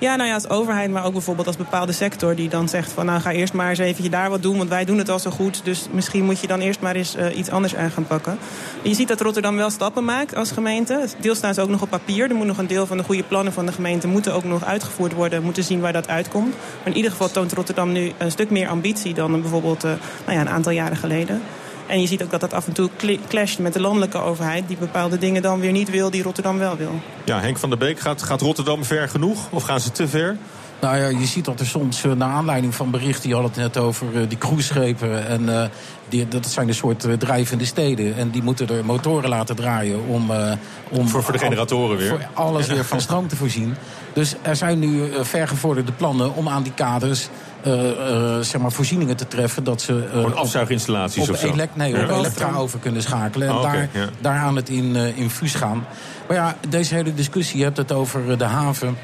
Ja, 0.00 0.16
nou 0.16 0.28
ja, 0.28 0.34
als 0.34 0.48
overheid, 0.48 0.90
maar 0.90 1.04
ook 1.04 1.12
bijvoorbeeld 1.12 1.46
als 1.46 1.56
bepaalde 1.56 1.92
sector 1.92 2.34
die 2.34 2.48
dan 2.48 2.68
zegt 2.68 2.92
van 2.92 3.06
nou 3.06 3.20
ga 3.20 3.32
eerst 3.32 3.52
maar 3.52 3.68
eens 3.68 3.78
eventjes 3.78 4.10
daar 4.10 4.30
wat 4.30 4.42
doen, 4.42 4.56
want 4.56 4.68
wij 4.68 4.84
doen 4.84 4.98
het 4.98 5.08
al 5.08 5.18
zo 5.18 5.30
goed. 5.30 5.60
Dus 5.64 5.86
misschien 5.90 6.24
moet 6.24 6.40
je 6.40 6.46
dan 6.46 6.60
eerst 6.60 6.80
maar 6.80 6.94
eens 6.94 7.14
eh, 7.14 7.36
iets 7.38 7.50
anders 7.50 7.76
aan 7.76 7.90
gaan 7.90 8.06
pakken. 8.06 8.38
Je 8.82 8.94
ziet 8.94 9.08
dat 9.08 9.20
Rotterdam 9.20 9.56
wel 9.56 9.70
stappen 9.70 10.04
maakt 10.04 10.34
als 10.34 10.50
gemeente. 10.50 11.08
Deels 11.20 11.38
staan 11.38 11.54
ze 11.54 11.60
ook 11.60 11.68
nog 11.68 11.82
op 11.82 11.90
papier. 11.90 12.30
Er 12.30 12.36
moet 12.36 12.46
nog 12.46 12.58
een 12.58 12.66
deel 12.66 12.86
van 12.86 12.96
de 12.96 13.02
goede 13.04 13.22
plannen 13.22 13.52
van 13.52 13.66
de 13.66 13.72
gemeente 13.72 14.08
moeten 14.08 14.34
ook 14.34 14.44
nog 14.44 14.64
uitgevoerd 14.64 15.12
worden. 15.12 15.42
Moeten 15.42 15.64
zien 15.64 15.80
waar 15.80 15.92
dat 15.92 16.08
uitkomt. 16.08 16.54
Maar 16.54 16.86
in 16.90 16.96
ieder 16.96 17.10
geval 17.10 17.30
toont 17.30 17.52
Rotterdam 17.52 17.92
nu 17.92 18.12
een 18.18 18.30
stuk 18.30 18.50
meer 18.50 18.68
ambitie 18.68 19.14
dan 19.14 19.40
bijvoorbeeld 19.40 19.84
eh, 19.84 19.90
nou 20.24 20.36
ja, 20.36 20.40
een 20.40 20.48
aantal 20.48 20.72
jaren 20.72 20.96
geleden. 20.96 21.42
En 21.88 22.00
je 22.00 22.06
ziet 22.06 22.22
ook 22.22 22.30
dat 22.30 22.40
dat 22.40 22.52
af 22.52 22.66
en 22.66 22.72
toe 22.72 22.90
cl- 22.96 23.18
clasht 23.28 23.58
met 23.58 23.72
de 23.72 23.80
landelijke 23.80 24.18
overheid... 24.18 24.68
die 24.68 24.76
bepaalde 24.76 25.18
dingen 25.18 25.42
dan 25.42 25.60
weer 25.60 25.72
niet 25.72 25.90
wil 25.90 26.10
die 26.10 26.22
Rotterdam 26.22 26.58
wel 26.58 26.76
wil. 26.76 27.00
Ja, 27.24 27.40
Henk 27.40 27.58
van 27.58 27.68
der 27.68 27.78
Beek, 27.78 28.00
gaat, 28.00 28.22
gaat 28.22 28.40
Rotterdam 28.40 28.84
ver 28.84 29.08
genoeg? 29.08 29.38
Of 29.50 29.62
gaan 29.62 29.80
ze 29.80 29.92
te 29.92 30.08
ver? 30.08 30.36
Nou 30.80 30.96
ja, 30.96 31.08
je 31.08 31.26
ziet 31.26 31.44
dat 31.44 31.60
er 31.60 31.66
soms, 31.66 32.04
eh, 32.04 32.12
naar 32.12 32.28
aanleiding 32.30 32.74
van 32.74 32.90
berichten... 32.90 33.28
je 33.28 33.34
had 33.34 33.44
het 33.44 33.56
net 33.56 33.76
over 33.76 34.06
eh, 34.14 34.28
die 34.28 34.38
cruiseschepen. 34.38 35.26
En 35.26 35.60
eh, 35.62 35.68
die, 36.08 36.28
dat 36.28 36.46
zijn 36.46 36.68
een 36.68 36.74
soort 36.74 37.06
drijvende 37.18 37.64
steden. 37.64 38.16
En 38.16 38.30
die 38.30 38.42
moeten 38.42 38.68
er 38.68 38.84
motoren 38.84 39.28
laten 39.28 39.56
draaien 39.56 40.06
om... 40.06 40.30
eh, 40.30 40.52
om 40.90 41.08
Voor- 41.08 41.22
voor 41.22 41.32
de 41.32 41.38
generatoren 41.38 41.96
weer. 41.96 42.08
Voor 42.08 42.28
alles 42.32 42.66
weer 42.66 42.84
van 42.84 43.00
stroom 43.00 43.28
te 43.28 43.36
voorzien. 43.36 43.74
Dus 44.12 44.34
er 44.42 44.56
zijn 44.56 44.78
nu 44.78 45.08
vergevorderde 45.20 45.92
plannen 45.92 46.34
om 46.34 46.48
aan 46.48 46.62
die 46.62 46.74
kaders... 46.74 47.28
eh, 47.62 47.90
eh, 48.36 48.40
zeg 48.40 48.60
maar 48.60 48.72
voorzieningen 48.72 49.16
te 49.16 49.26
treffen 49.26 49.64
dat 49.64 49.82
ze... 49.82 50.04
eh, 50.04 50.10
Gewoon 50.10 50.36
afzuiginstallaties 50.36 51.22
op 51.28 51.34
of 51.34 51.38
zo? 51.40 51.54
nee, 51.74 51.92
Ja. 51.92 52.02
op 52.04 52.10
elektra 52.10 52.52
over 52.54 52.78
kunnen 52.78 53.02
schakelen. 53.02 53.48
En 53.48 53.54
Oh, 53.54 53.60
oké, 53.60 53.70
daar, 53.70 53.88
ja. 53.92 54.08
daar 54.20 54.38
aan 54.38 54.56
het 54.56 54.68
in, 54.68 54.96
in 54.96 55.30
fuus 55.30 55.54
gaan. 55.54 55.86
Maar 56.28 56.36
ja, 56.36 56.56
deze 56.68 56.94
hele 56.94 57.14
discussie, 57.14 57.58
je 57.58 57.64
hebt 57.64 57.76
het 57.76 57.92
over 57.92 58.38
de 58.38 58.44
haven... 58.44 58.96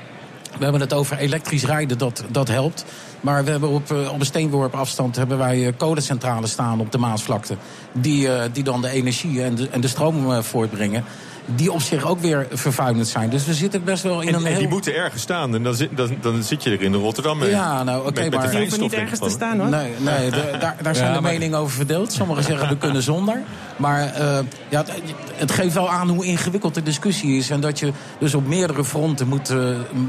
We 0.58 0.62
hebben 0.62 0.80
het 0.80 0.92
over 0.92 1.16
elektrisch 1.18 1.64
rijden, 1.64 1.98
dat, 1.98 2.24
dat 2.30 2.48
helpt. 2.48 2.84
Maar 3.24 3.44
we 3.44 3.50
hebben 3.50 3.68
op, 3.68 3.90
eh, 3.90 4.12
op 4.12 4.20
een 4.20 4.26
steenworp 4.26 4.74
afstand 4.74 5.16
hebben 5.16 5.38
wij 5.38 5.66
eh, 5.66 5.72
kolencentrales 5.76 6.50
staan 6.50 6.80
op 6.80 6.92
de 6.92 6.98
Maasvlakte. 6.98 7.56
Die, 7.92 8.28
eh, 8.28 8.42
die 8.52 8.62
dan 8.64 8.80
de 8.82 8.88
energie 8.88 9.42
en 9.42 9.54
de, 9.54 9.68
en 9.68 9.80
de 9.80 9.88
stroom 9.88 10.42
voortbrengen. 10.42 11.04
Die 11.46 11.72
op 11.72 11.80
zich 11.82 12.04
ook 12.06 12.20
weer 12.20 12.46
vervuilend 12.52 13.08
zijn. 13.08 13.30
Dus 13.30 13.46
we 13.46 13.54
zitten 13.54 13.84
best 13.84 14.02
wel 14.02 14.20
in 14.20 14.28
En, 14.28 14.34
een 14.34 14.40
en 14.40 14.46
heel... 14.50 14.58
die 14.58 14.68
moeten 14.68 14.94
ergens 14.94 15.22
staan. 15.22 15.54
En 15.54 15.62
dan 15.62 15.74
zit, 15.74 15.96
dan, 15.96 16.16
dan 16.20 16.42
zit 16.42 16.62
je 16.62 16.70
er 16.70 16.82
in 16.82 16.94
Rotterdam 16.94 17.38
mee. 17.38 17.50
Ja, 17.50 17.82
nou, 17.82 18.06
oké, 18.06 18.30
maar- 18.30 18.50
Die 18.50 18.58
hoeven 18.60 18.80
niet 18.80 18.92
ergens 18.92 19.20
te 19.20 19.28
staan 19.28 19.58
hoor. 19.60 19.68
Nee, 19.68 19.90
nee 19.98 20.30
de- 20.30 20.56
daar, 20.60 20.76
daar 20.82 20.94
zijn 20.94 21.08
Ja, 21.08 21.14
de 21.14 21.20
maar- 21.20 21.32
meningen 21.32 21.58
over 21.58 21.76
verdeeld. 21.76 22.12
Sommigen 22.12 22.44
zeggen 22.44 22.68
we 22.68 22.76
kunnen 22.76 23.02
zonder. 23.02 23.40
Maar 23.76 24.00
eh, 24.14 24.38
ja, 24.68 24.78
het, 24.78 24.92
het 25.34 25.50
geeft 25.50 25.74
wel 25.74 25.90
aan 25.90 26.08
hoe 26.08 26.24
ingewikkeld 26.24 26.74
de 26.74 26.82
discussie 26.82 27.36
is. 27.36 27.50
En 27.50 27.60
dat 27.60 27.78
je 27.78 27.92
dus 28.18 28.34
op 28.34 28.46
meerdere 28.46 28.84
fronten 28.84 29.28
moet, 29.28 29.50
eh, 29.50 29.58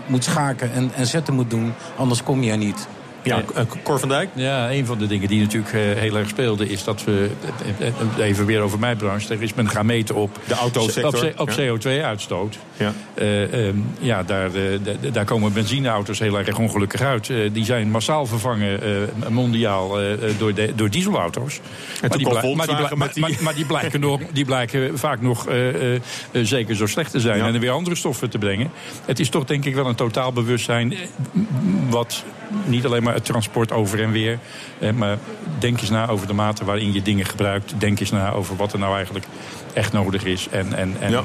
moet 0.07 0.23
schaken 0.23 0.73
en, 0.73 0.91
en 0.95 1.07
zetten 1.07 1.33
moet 1.33 1.49
doen. 1.49 1.73
Anders 1.97 2.23
kom 2.23 2.43
je 2.43 2.51
er 2.51 2.57
niet. 2.57 2.87
Ja, 3.25 3.43
eh, 3.55 3.63
Cor 3.83 3.99
van 3.99 4.09
Dijk? 4.09 4.29
Ja, 4.33 4.71
een 4.71 4.85
van 4.85 4.97
de 4.97 5.07
dingen 5.07 5.27
die 5.27 5.41
natuurlijk 5.41 5.73
eh, 5.73 5.81
heel 5.81 6.15
erg 6.17 6.29
speelde... 6.29 6.69
is 6.69 6.83
dat 6.83 7.03
we, 7.03 7.29
eh, 8.17 8.25
even 8.25 8.45
weer 8.45 8.61
over 8.61 8.79
mijn 8.79 8.97
branche... 8.97 9.33
er 9.33 9.41
is 9.41 9.53
men 9.53 9.69
gaan 9.69 9.85
meten 9.85 10.15
op, 10.15 10.39
De 10.47 10.53
autosector, 10.53 11.33
op, 11.37 11.47
C- 11.47 11.59
op 11.59 11.79
CO2-uitstoot. 11.79 12.57
Ja. 12.77 12.93
Eh, 13.13 13.67
ehm, 13.67 13.75
ja, 13.99 14.23
daar, 14.23 14.49
daar 15.11 15.25
komen 15.25 15.53
benzineauto's 15.53 16.19
heel 16.19 16.37
erg 16.37 16.57
ongelukkig 16.59 17.01
uit. 17.01 17.31
Die 17.51 17.65
zijn 17.65 17.89
massaal 17.91 18.25
vervangen 18.25 18.79
mondiaal 19.29 19.97
door, 20.37 20.53
de, 20.53 20.71
door 20.75 20.89
dieselauto's. 20.89 21.59
Maar 22.01 22.09
die, 22.17 22.27
blij- 22.29 22.33
maar, 22.33 22.41
die, 22.41 22.55
Volkswagen 22.55 22.87
blij- 22.87 22.97
met 22.97 23.13
die- 23.13 23.21
maar, 23.23 23.31
maar 23.41 23.55
die, 23.55 23.65
blijken 23.65 23.99
nog, 23.99 24.19
die 24.33 24.45
blijken 24.45 24.97
vaak 24.99 25.21
nog 25.21 25.47
zeker 26.31 26.75
zo 26.75 26.85
slecht 26.85 27.11
te 27.11 27.19
zijn. 27.19 27.37
Ja. 27.37 27.47
En 27.47 27.53
er 27.53 27.59
weer 27.59 27.71
andere 27.71 27.95
stoffen 27.95 28.29
te 28.29 28.37
brengen. 28.37 28.71
Het 29.05 29.19
is 29.19 29.29
toch 29.29 29.45
denk 29.45 29.65
ik 29.65 29.75
wel 29.75 29.85
een 29.87 29.95
totaal 29.95 30.31
bewustzijn... 30.33 30.93
wat 31.89 32.23
niet 32.65 32.85
alleen 32.85 33.03
maar 33.03 33.13
het 33.13 33.25
transport 33.25 33.71
over 33.71 34.01
en 34.03 34.11
weer... 34.11 34.39
maar 34.95 35.17
denk 35.59 35.79
eens 35.81 35.89
na 35.89 36.07
over 36.07 36.27
de 36.27 36.33
mate 36.33 36.65
waarin 36.65 36.93
je 36.93 37.01
dingen 37.01 37.25
gebruikt. 37.25 37.73
Denk 37.77 37.99
eens 37.99 38.11
na 38.11 38.31
over 38.31 38.55
wat 38.55 38.73
er 38.73 38.79
nou 38.79 38.95
eigenlijk 38.95 39.25
echt 39.73 39.91
nodig 39.93 40.23
is. 40.23 40.47
En, 40.51 40.73
en, 40.73 40.95
en, 40.99 41.11
Ja. 41.11 41.23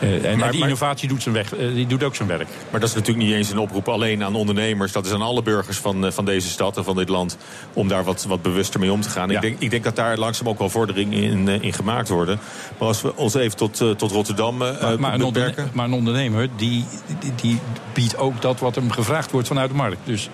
eh, 0.00 0.14
en, 0.14 0.24
en 0.24 0.38
Maar- 0.38 0.50
die 0.52 0.62
innovatie 0.62 1.08
doet, 1.08 1.22
zijn 1.22 1.34
weg, 1.34 1.54
eh, 1.54 1.74
die 1.74 1.86
doet 1.86 2.02
ook 2.02 2.14
zijn 2.14 2.28
werk. 2.28 2.48
Maar 2.70 2.80
dat 2.80 2.88
is 2.88 2.94
natuurlijk 2.94 3.26
niet 3.26 3.34
eens 3.36 3.50
een 3.50 3.58
oproep 3.58 3.88
alleen 3.88 4.24
aan 4.24 4.34
ondernemers. 4.34 4.92
Dat 4.92 5.06
is 5.06 5.12
aan 5.12 5.22
alle 5.22 5.42
burgers 5.42 5.76
van, 5.78 6.06
eh, 6.06 6.12
van 6.12 6.24
deze 6.24 6.48
stad 6.48 6.76
en 6.76 6.84
van 6.84 6.96
dit 6.96 7.08
land. 7.08 7.36
Om 7.72 7.88
daar 7.88 8.04
wat, 8.04 8.24
wat 8.28 8.42
bewuster 8.42 8.80
mee 8.80 8.92
om 8.92 9.00
te 9.00 9.08
gaan. 9.10 9.28
Ja. 9.28 9.34
Ik, 9.34 9.40
denk, 9.40 9.56
ik 9.60 9.70
denk 9.70 9.84
dat 9.84 9.96
daar 9.96 10.16
langzaam 10.18 10.48
ook 10.48 10.58
wel 10.58 10.70
vorderingen 10.70 11.22
in, 11.22 11.48
in 11.62 11.72
gemaakt 11.72 12.08
worden. 12.08 12.38
Maar 12.78 12.88
als 12.88 13.02
we 13.02 13.16
ons 13.16 13.34
even 13.34 13.56
tot, 13.56 13.76
tot 13.98 14.10
Rotterdam 14.10 14.56
Maar, 14.56 15.00
maar, 15.00 15.14
een 15.14 15.18
beperken. 15.20 15.70
maar 15.72 15.84
een 15.84 15.92
ondernemer 15.92 16.48
die, 16.56 16.84
die, 17.20 17.32
die 17.36 17.58
biedt 17.92 18.16
ook 18.16 18.42
dat 18.42 18.60
wat 18.60 18.74
hem 18.74 18.90
gevraagd 18.90 19.30
wordt 19.30 19.48
vanuit 19.48 19.70
de 19.70 19.76
markt. 19.76 19.98
Dus 20.04 20.28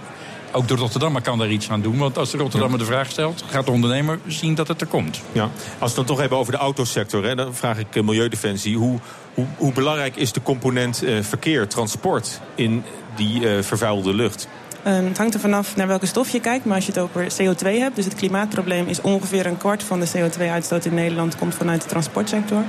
ook 0.55 0.69
de 0.69 0.75
Rotterdammer 0.75 1.23
kan 1.23 1.39
daar 1.39 1.51
iets 1.51 1.71
aan 1.71 1.81
doen. 1.81 1.99
Want 1.99 2.19
als 2.19 2.31
de 2.31 2.39
Rotterdammer 2.39 2.79
de 2.79 2.85
vraag 2.85 3.11
stelt, 3.11 3.45
gaat 3.47 3.65
de 3.65 3.71
ondernemer 3.71 4.19
zien 4.27 4.55
dat 4.55 4.69
het 4.69 4.81
er 4.81 4.87
komt. 4.87 5.21
Ja. 5.33 5.43
Als 5.43 5.53
we 5.79 5.85
het 5.85 5.95
dan 5.95 6.05
toch 6.05 6.19
hebben 6.19 6.39
over 6.39 6.53
de 6.53 6.59
autosector, 6.59 7.25
hè, 7.25 7.35
dan 7.35 7.55
vraag 7.55 7.79
ik 7.79 7.97
eh, 7.97 8.03
Milieudefensie. 8.03 8.77
Hoe, 8.77 8.99
hoe, 9.35 9.47
hoe 9.57 9.73
belangrijk 9.73 10.17
is 10.17 10.33
de 10.33 10.43
component 10.43 11.03
eh, 11.03 11.23
verkeer, 11.23 11.69
transport 11.69 12.41
in 12.55 12.85
die 13.17 13.49
eh, 13.49 13.63
vervuilde 13.63 14.15
lucht? 14.15 14.49
Eh, 14.85 14.93
het 14.95 15.19
hangt 15.19 15.35
er 15.35 15.41
vanaf 15.41 15.77
naar 15.77 15.87
welke 15.87 16.07
stof 16.07 16.29
je 16.29 16.41
kijkt. 16.41 16.65
Maar 16.65 16.77
als 16.77 16.87
je 16.87 16.93
het 16.93 17.01
over 17.01 17.27
CO2 17.27 17.79
hebt, 17.79 17.97
dus 17.97 18.05
het 18.05 18.15
klimaatprobleem 18.15 18.87
is 18.87 19.01
ongeveer 19.01 19.47
een 19.47 19.57
kwart 19.57 19.83
van 19.83 20.01
de 20.01 20.07
CO2-uitstoot 20.07 20.85
in 20.85 20.95
Nederland 20.95 21.37
komt 21.37 21.55
vanuit 21.55 21.83
de 21.83 21.89
transportsector. 21.89 22.63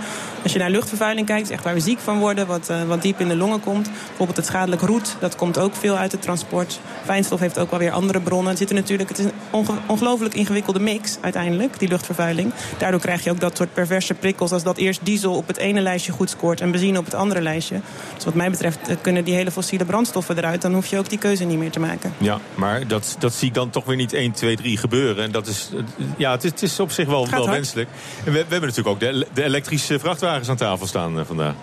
Als 0.44 0.54
je 0.54 0.60
naar 0.60 0.70
luchtvervuiling 0.70 1.28
kijkt, 1.28 1.44
is 1.48 1.54
echt 1.54 1.64
waar 1.64 1.74
we 1.74 1.80
ziek 1.80 2.00
van 2.00 2.20
worden, 2.20 2.48
wat, 2.48 2.70
eh, 2.70 2.84
wat 2.84 3.02
diep 3.02 3.20
in 3.20 3.28
de 3.28 3.36
longen 3.36 3.60
komt. 3.60 3.90
Bijvoorbeeld 4.08 4.38
het 4.38 4.46
schadelijk 4.46 4.82
roet, 4.82 5.16
dat 5.20 5.36
komt 5.36 5.58
ook 5.58 5.76
veel 5.76 5.98
uit 5.98 6.12
het 6.12 6.22
transport. 6.22 6.80
Fijnstof 7.04 7.40
heeft 7.40 7.60
ook 7.60 7.70
wel 7.70 7.80
weer 7.80 7.92
andere 7.92 8.22
bronnen. 8.22 8.50
Het, 8.50 8.58
zit 8.58 8.70
er 8.70 8.76
natuurlijk, 8.76 9.10
het 9.10 9.20
is 9.20 9.26
een 9.26 9.32
onge- 9.50 9.80
ongelooflijk 9.86 10.34
ingewikkelde 10.34 10.80
mix 10.80 11.18
uiteindelijk, 11.22 11.80
die 11.80 11.88
luchtvervuiling. 11.88 12.54
Daardoor 12.78 13.00
krijg 13.00 13.24
je 13.24 13.32
ook 13.32 13.40
dat 13.40 13.58
soort 13.58 13.74
perverse 13.74 14.14
prikkels 14.14 14.52
als 14.52 14.64
dat 14.64 14.78
eerst 14.78 15.06
diesel 15.06 15.36
op 15.36 15.48
het 15.48 15.58
ene 15.58 15.82
lijstje 15.82 16.12
goed 16.12 16.30
scoort 16.30 16.62
en 16.62 16.72
benzine 16.72 17.00
op 17.00 17.06
het 17.06 17.14
andere 17.14 17.42
lijstje. 17.42 17.80
Dus 18.16 18.26
wat 18.26 18.34
mij 18.34 18.50
betreft 18.50 18.88
eh, 18.88 18.96
kunnen 19.02 19.24
die 19.24 19.36
hele 19.36 19.52
fossiele 19.52 19.86
brandstoffen 19.86 20.38
eruit, 20.38 20.62
dan 20.62 20.74
hoef 20.74 20.86
je 20.86 20.98
ook 20.98 21.10
die 21.10 21.18
keuze 21.18 21.44
niet 21.44 21.58
meer 21.58 21.72
te 21.72 21.80
maken. 21.80 22.05
Ja, 22.18 22.40
maar 22.56 22.88
dat, 22.88 23.16
dat 23.20 23.34
zie 23.34 23.48
ik 23.48 23.54
dan 23.54 23.70
toch 23.70 23.86
weer 23.86 23.96
niet 23.96 24.14
1, 24.14 24.32
2, 24.32 24.56
3 24.56 24.78
gebeuren. 24.78 25.24
En 25.24 25.32
dat 25.32 25.48
is, 25.48 25.70
eh, 25.74 26.06
ja, 26.18 26.32
het 26.32 26.44
is, 26.44 26.50
het 26.50 26.62
is 26.62 26.80
op 26.80 26.92
zich 26.92 27.08
wel, 27.08 27.30
wel 27.30 27.50
wenselijk. 27.50 27.90
En 28.26 28.32
we, 28.32 28.32
we 28.32 28.38
hebben 28.38 28.70
natuurlijk 28.70 28.88
ook 28.88 29.00
de, 29.00 29.28
de 29.34 29.44
elektrische 29.44 30.00
vrachtwagens 30.00 30.50
aan 30.50 30.56
tafel 30.56 30.88
staan 30.88 31.20
eh, 31.20 31.26
vandaag. 31.26 31.54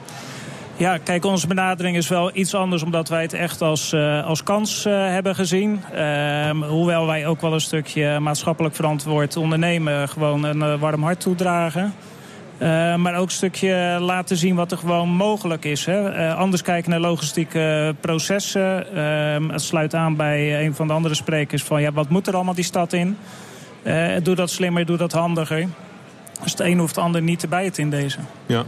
Ja, 0.76 0.98
kijk, 0.98 1.24
onze 1.24 1.46
benadering 1.46 1.96
is 1.96 2.08
wel 2.08 2.30
iets 2.36 2.54
anders 2.54 2.82
omdat 2.82 3.08
wij 3.08 3.22
het 3.22 3.32
echt 3.32 3.62
als, 3.62 3.92
eh, 3.92 4.26
als 4.26 4.42
kans 4.42 4.84
eh, 4.84 4.92
hebben 4.92 5.34
gezien. 5.34 5.80
Ehm, 5.92 6.56
hoewel 6.62 7.06
wij 7.06 7.26
ook 7.26 7.40
wel 7.40 7.52
een 7.52 7.60
stukje 7.60 8.20
maatschappelijk 8.20 8.74
verantwoord 8.74 9.36
ondernemen, 9.36 10.08
gewoon 10.08 10.44
een 10.44 10.78
warm 10.78 11.02
hart 11.02 11.20
toedragen. 11.20 11.94
Eh, 12.62 12.94
maar 12.96 13.16
ook 13.16 13.26
een 13.26 13.30
stukje 13.30 13.98
laten 14.00 14.36
zien 14.36 14.54
wat 14.54 14.72
er 14.72 14.78
gewoon 14.78 15.08
mogelijk 15.08 15.64
is. 15.64 15.84
Hè. 15.84 16.10
Eh, 16.10 16.36
anders 16.36 16.62
kijken 16.62 16.90
naar 16.90 17.00
logistieke 17.00 17.94
processen. 18.00 18.96
Ehm, 18.96 19.48
het 19.48 19.62
sluit 19.62 19.94
aan 19.94 20.16
bij 20.16 20.64
een 20.64 20.74
van 20.74 20.86
de 20.86 20.92
andere 20.92 21.14
sprekers 21.14 21.62
van 21.62 21.82
ja, 21.82 21.92
wat 21.92 22.08
moet 22.08 22.26
er 22.26 22.34
allemaal 22.34 22.54
die 22.54 22.64
stad 22.64 22.92
in? 22.92 23.16
Eh, 23.82 24.16
doe 24.22 24.34
dat 24.34 24.50
slimmer, 24.50 24.86
doe 24.86 24.96
dat 24.96 25.12
handiger. 25.12 25.68
Dus 26.42 26.50
het 26.50 26.60
een 26.60 26.78
hoeft 26.78 26.94
het 26.94 27.04
ander 27.04 27.22
niet 27.22 27.38
te 27.38 27.48
bijten 27.48 27.82
in 27.82 27.90
deze. 27.90 28.18
Ja. 28.46 28.64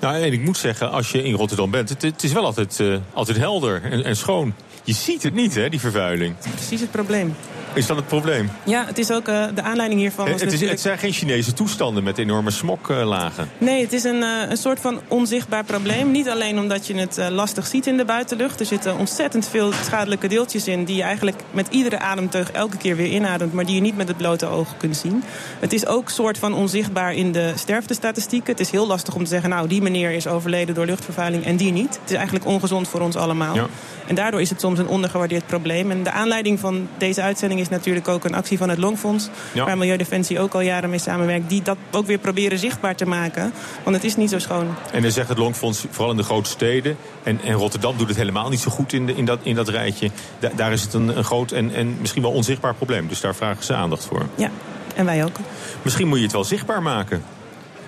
Nou, 0.00 0.16
en 0.16 0.32
ik 0.32 0.44
moet 0.44 0.56
zeggen, 0.56 0.90
als 0.90 1.10
je 1.10 1.22
in 1.22 1.34
Rotterdam 1.34 1.70
bent, 1.70 1.88
het, 1.88 2.02
het 2.02 2.22
is 2.22 2.32
wel 2.32 2.44
altijd, 2.44 2.80
eh, 2.80 2.96
altijd 3.12 3.38
helder 3.38 3.82
en, 3.82 4.04
en 4.04 4.16
schoon. 4.16 4.54
Je 4.84 4.92
ziet 4.92 5.22
het 5.22 5.34
niet, 5.34 5.54
hè, 5.54 5.68
die 5.68 5.80
vervuiling. 5.80 6.34
Precies 6.38 6.80
het 6.80 6.90
probleem. 6.90 7.34
Is 7.74 7.86
dat 7.86 7.96
het 7.96 8.06
probleem? 8.06 8.50
Ja, 8.64 8.84
het 8.86 8.98
is 8.98 9.10
ook 9.10 9.28
uh, 9.28 9.44
de 9.54 9.62
aanleiding 9.62 10.00
hiervan. 10.00 10.28
Het, 10.28 10.52
is, 10.52 10.60
het, 10.60 10.80
zijn 10.80 10.98
geen 10.98 11.12
Chinese 11.12 11.52
toestanden 11.52 12.04
met 12.04 12.18
enorme 12.18 12.50
smoklagen. 12.50 13.48
Nee, 13.58 13.82
het 13.82 13.92
is 13.92 14.04
een, 14.04 14.20
uh, 14.20 14.50
een 14.50 14.56
soort 14.56 14.80
van 14.80 15.00
onzichtbaar 15.08 15.64
probleem. 15.64 16.10
Niet 16.10 16.28
alleen 16.28 16.58
omdat 16.58 16.86
je 16.86 16.94
het 16.94 17.18
uh, 17.18 17.28
lastig 17.28 17.66
ziet 17.66 17.86
in 17.86 17.96
de 17.96 18.04
buitenlucht. 18.04 18.60
Er 18.60 18.66
zitten 18.66 18.98
ontzettend 18.98 19.48
veel 19.48 19.72
schadelijke 19.72 20.26
deeltjes 20.28 20.66
in... 20.66 20.84
die 20.84 20.96
je 20.96 21.02
eigenlijk 21.02 21.42
met 21.50 21.66
iedere 21.70 21.98
ademteug 21.98 22.50
elke 22.50 22.76
keer 22.76 22.96
weer 22.96 23.10
inademt... 23.10 23.52
maar 23.52 23.66
die 23.66 23.74
je 23.74 23.80
niet 23.80 23.96
met 23.96 24.08
het 24.08 24.16
blote 24.16 24.46
oog 24.46 24.76
kunt 24.76 24.96
zien. 24.96 25.22
Het 25.60 25.72
is 25.72 25.86
ook 25.86 26.10
soort 26.10 26.38
van 26.38 26.54
onzichtbaar 26.54 27.14
in 27.14 27.32
de 27.32 27.52
sterftestatistieken. 27.56 28.50
Het 28.50 28.60
is 28.60 28.70
heel 28.70 28.86
lastig 28.86 29.14
om 29.14 29.22
te 29.22 29.30
zeggen... 29.30 29.50
nou, 29.50 29.68
die 29.68 29.82
meneer 29.82 30.10
is 30.10 30.26
overleden 30.26 30.74
door 30.74 30.86
luchtvervuiling 30.86 31.44
en 31.44 31.56
die 31.56 31.72
niet. 31.72 31.98
Het 32.00 32.10
is 32.10 32.16
eigenlijk 32.16 32.46
ongezond 32.46 32.88
voor 32.88 33.00
ons 33.00 33.16
allemaal. 33.16 33.54
Ja. 33.54 33.66
En 34.06 34.14
daardoor 34.14 34.40
is 34.40 34.50
het 34.50 34.60
soms 34.60 34.78
een 34.78 34.88
ondergewaardeerd 34.88 35.46
probleem. 35.46 35.90
En 35.90 36.02
de 36.02 36.10
aanleiding 36.10 36.60
van 36.60 36.88
deze 36.98 37.22
uitzending 37.22 37.60
is 37.60 37.63
natuurlijk 37.68 38.08
ook 38.08 38.24
een 38.24 38.34
actie 38.34 38.58
van 38.58 38.68
het 38.68 38.78
Longfonds. 38.78 39.28
Ja. 39.52 39.64
Waar 39.64 39.78
Milieudefensie 39.78 40.40
ook 40.40 40.54
al 40.54 40.60
jaren 40.60 40.90
mee 40.90 40.98
samenwerkt. 40.98 41.48
Die 41.48 41.62
dat 41.62 41.76
ook 41.90 42.06
weer 42.06 42.18
proberen 42.18 42.58
zichtbaar 42.58 42.96
te 42.96 43.06
maken. 43.06 43.52
Want 43.82 43.96
het 43.96 44.04
is 44.04 44.16
niet 44.16 44.30
zo 44.30 44.38
schoon. 44.38 44.74
En 44.92 45.02
dan 45.02 45.10
zegt 45.10 45.28
het 45.28 45.38
Longfonds, 45.38 45.84
vooral 45.90 46.10
in 46.10 46.16
de 46.16 46.22
grote 46.22 46.50
steden. 46.50 46.96
En, 47.22 47.40
en 47.44 47.52
Rotterdam 47.52 47.96
doet 47.96 48.08
het 48.08 48.16
helemaal 48.16 48.48
niet 48.48 48.60
zo 48.60 48.70
goed 48.70 48.92
in, 48.92 49.06
de, 49.06 49.14
in, 49.14 49.24
dat, 49.24 49.38
in 49.42 49.54
dat 49.54 49.68
rijtje. 49.68 50.10
Da, 50.38 50.50
daar 50.56 50.72
is 50.72 50.82
het 50.82 50.94
een, 50.94 51.16
een 51.16 51.24
groot 51.24 51.50
en, 51.50 51.74
en 51.74 51.96
misschien 52.00 52.22
wel 52.22 52.32
onzichtbaar 52.32 52.74
probleem. 52.74 53.08
Dus 53.08 53.20
daar 53.20 53.34
vragen 53.34 53.64
ze 53.64 53.74
aandacht 53.74 54.04
voor. 54.04 54.26
Ja, 54.34 54.50
en 54.94 55.04
wij 55.04 55.24
ook. 55.24 55.36
Misschien 55.82 56.08
moet 56.08 56.18
je 56.18 56.24
het 56.24 56.32
wel 56.32 56.44
zichtbaar 56.44 56.82
maken. 56.82 57.22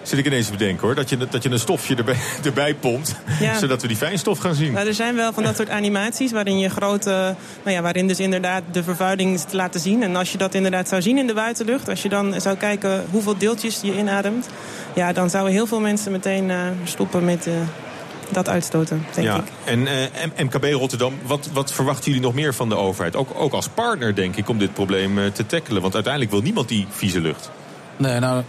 Zit 0.07 0.19
ik 0.19 0.27
ineens 0.27 0.47
te 0.47 0.53
bedenken 0.53 0.87
hoor. 0.87 0.95
Dat 0.95 1.09
je, 1.09 1.17
dat 1.31 1.43
je 1.43 1.51
een 1.51 1.59
stofje 1.59 1.95
erbij, 1.95 2.17
erbij 2.45 2.75
pompt. 2.75 3.15
Ja. 3.41 3.59
Zodat 3.59 3.83
we 3.83 3.89
die 3.89 3.97
fijnstof 3.97 4.39
gaan 4.39 4.55
zien. 4.55 4.73
Nou, 4.73 4.87
er 4.87 4.95
zijn 4.95 5.15
wel 5.15 5.33
van 5.33 5.43
dat 5.43 5.57
soort 5.57 5.71
animaties 5.71 6.33
waarin 6.33 6.59
je 6.59 6.69
grote. 6.69 7.35
Nou 7.63 7.77
ja, 7.77 7.83
waarin 7.83 8.07
dus 8.07 8.21
inderdaad 8.21 8.63
de 8.73 8.83
vervuiling 8.83 9.41
te 9.41 9.57
laten 9.57 9.81
zien. 9.81 10.03
En 10.03 10.17
als 10.17 10.33
je 10.33 10.39
dat 10.39 10.55
inderdaad 10.55 10.89
zou 10.89 11.03
zien 11.03 11.19
in 11.19 11.27
de 11.27 11.35
buitenlucht. 11.35 11.89
Als 11.89 12.03
je 12.03 12.09
dan 12.09 12.41
zou 12.41 12.57
kijken 12.57 13.05
hoeveel 13.11 13.39
deeltjes 13.39 13.81
je 13.81 13.97
inademt. 13.97 14.49
Ja, 14.95 15.13
dan 15.13 15.31
zouden 15.31 15.53
heel 15.53 15.67
veel 15.67 15.81
mensen 15.81 16.13
meteen 16.13 16.49
uh, 16.49 16.61
stoppen 16.85 17.25
met. 17.25 17.47
Uh, 17.47 17.55
dat 18.31 18.49
uitstoten, 18.49 19.07
denk 19.15 19.27
ja. 19.27 19.37
ik. 19.37 19.43
En 19.65 19.81
uh, 19.81 20.45
MKB 20.45 20.65
Rotterdam, 20.65 21.15
wat, 21.27 21.49
wat 21.53 21.73
verwachten 21.73 22.05
jullie 22.05 22.27
nog 22.27 22.35
meer 22.35 22.55
van 22.55 22.69
de 22.69 22.77
overheid? 22.77 23.17
Ook, 23.17 23.31
ook 23.35 23.53
als 23.53 23.69
partner, 23.69 24.15
denk 24.15 24.37
ik, 24.37 24.49
om 24.49 24.59
dit 24.59 24.73
probleem 24.73 25.19
uh, 25.19 25.27
te 25.27 25.47
tackelen. 25.47 25.83
Want 25.83 25.95
uiteindelijk 25.95 26.33
wil 26.33 26.43
niemand 26.43 26.69
die 26.69 26.87
vieze 26.91 27.21
lucht. 27.21 27.51
Nee, 27.97 28.21
nou, 28.21 28.43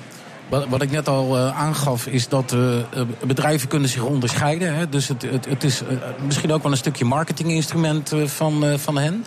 wat, 0.49 0.67
wat 0.67 0.81
ik 0.81 0.91
net 0.91 1.07
al 1.07 1.37
uh, 1.37 1.59
aangaf, 1.59 2.07
is 2.07 2.27
dat 2.27 2.53
uh, 2.53 2.75
bedrijven 3.23 3.67
kunnen 3.67 3.89
zich 3.89 4.01
onderscheiden. 4.01 4.75
Hè? 4.75 4.89
Dus 4.89 5.07
het, 5.07 5.21
het, 5.21 5.45
het 5.45 5.63
is 5.63 5.81
uh, 5.81 5.87
misschien 6.25 6.51
ook 6.51 6.63
wel 6.63 6.71
een 6.71 6.77
stukje 6.77 7.05
marketinginstrument 7.05 8.13
van, 8.25 8.79
van 8.79 8.97
hen. 8.97 9.25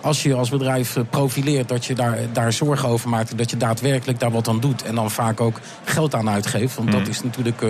als 0.00 0.22
je 0.22 0.34
als 0.34 0.50
bedrijf 0.50 0.96
profileert, 1.10 1.68
dat 1.68 1.84
je 1.84 1.94
daar, 1.94 2.18
daar 2.32 2.52
zorgen 2.52 2.88
over 2.88 3.08
maakt... 3.08 3.38
dat 3.38 3.50
je 3.50 3.56
daadwerkelijk 3.56 4.20
daar 4.20 4.30
wat 4.30 4.48
aan 4.48 4.60
doet 4.60 4.82
en 4.82 4.94
dan 4.94 5.10
vaak 5.10 5.40
ook 5.40 5.60
geld 5.84 6.14
aan 6.14 6.28
uitgeeft. 6.28 6.74
Want 6.74 6.90
mm. 6.90 6.98
dat 6.98 7.08
is 7.08 7.22
natuurlijk 7.22 7.62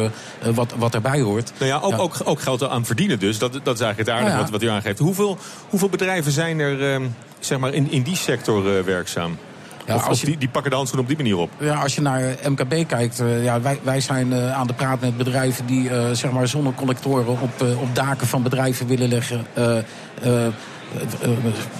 wat, 0.55 0.75
wat 0.77 0.95
erbij 0.95 1.21
hoort. 1.21 1.53
Nou 1.59 1.71
ja, 1.71 1.79
ook, 1.79 1.91
ja. 1.91 1.97
Ook, 1.97 2.17
ook 2.25 2.41
geld 2.41 2.69
aan 2.69 2.85
verdienen 2.85 3.19
dus. 3.19 3.39
Dat, 3.39 3.53
dat 3.53 3.75
is 3.75 3.81
eigenlijk 3.81 3.99
het 3.99 4.09
aardige 4.09 4.37
ja. 4.37 4.43
wat, 4.43 4.51
wat 4.51 4.63
u 4.63 4.69
aangeeft. 4.69 4.99
Hoeveel, 4.99 5.39
hoeveel 5.69 5.89
bedrijven 5.89 6.33
zijn 6.33 6.59
er 6.59 7.01
zeg 7.39 7.59
maar 7.59 7.73
in, 7.73 7.91
in 7.91 8.03
die 8.03 8.17
sector 8.17 8.85
werkzaam? 8.85 9.39
Ja, 9.87 9.94
of, 9.94 10.07
als 10.07 10.20
je, 10.20 10.27
die, 10.27 10.38
die 10.38 10.49
pakken 10.49 10.70
de 10.70 10.77
handschoen 10.77 11.01
op 11.01 11.07
die 11.09 11.16
manier 11.16 11.37
op. 11.37 11.51
Ja, 11.59 11.75
als 11.75 11.94
je 11.94 12.01
naar 12.01 12.35
MKB 12.49 12.88
kijkt, 12.88 13.20
uh, 13.20 13.44
ja, 13.44 13.61
wij, 13.61 13.81
wij 13.83 14.01
zijn 14.01 14.33
uh, 14.33 14.53
aan 14.53 14.66
de 14.66 14.72
praat 14.72 15.01
met 15.01 15.16
bedrijven 15.16 15.66
die 15.66 15.90
uh, 15.90 16.11
zeg 16.11 16.31
maar 16.31 16.49
zonnecollectoren 16.49 17.29
op, 17.29 17.62
op 17.81 17.94
daken 17.94 18.27
van 18.27 18.42
bedrijven 18.42 18.87
willen 18.87 19.09
leggen. 19.09 19.46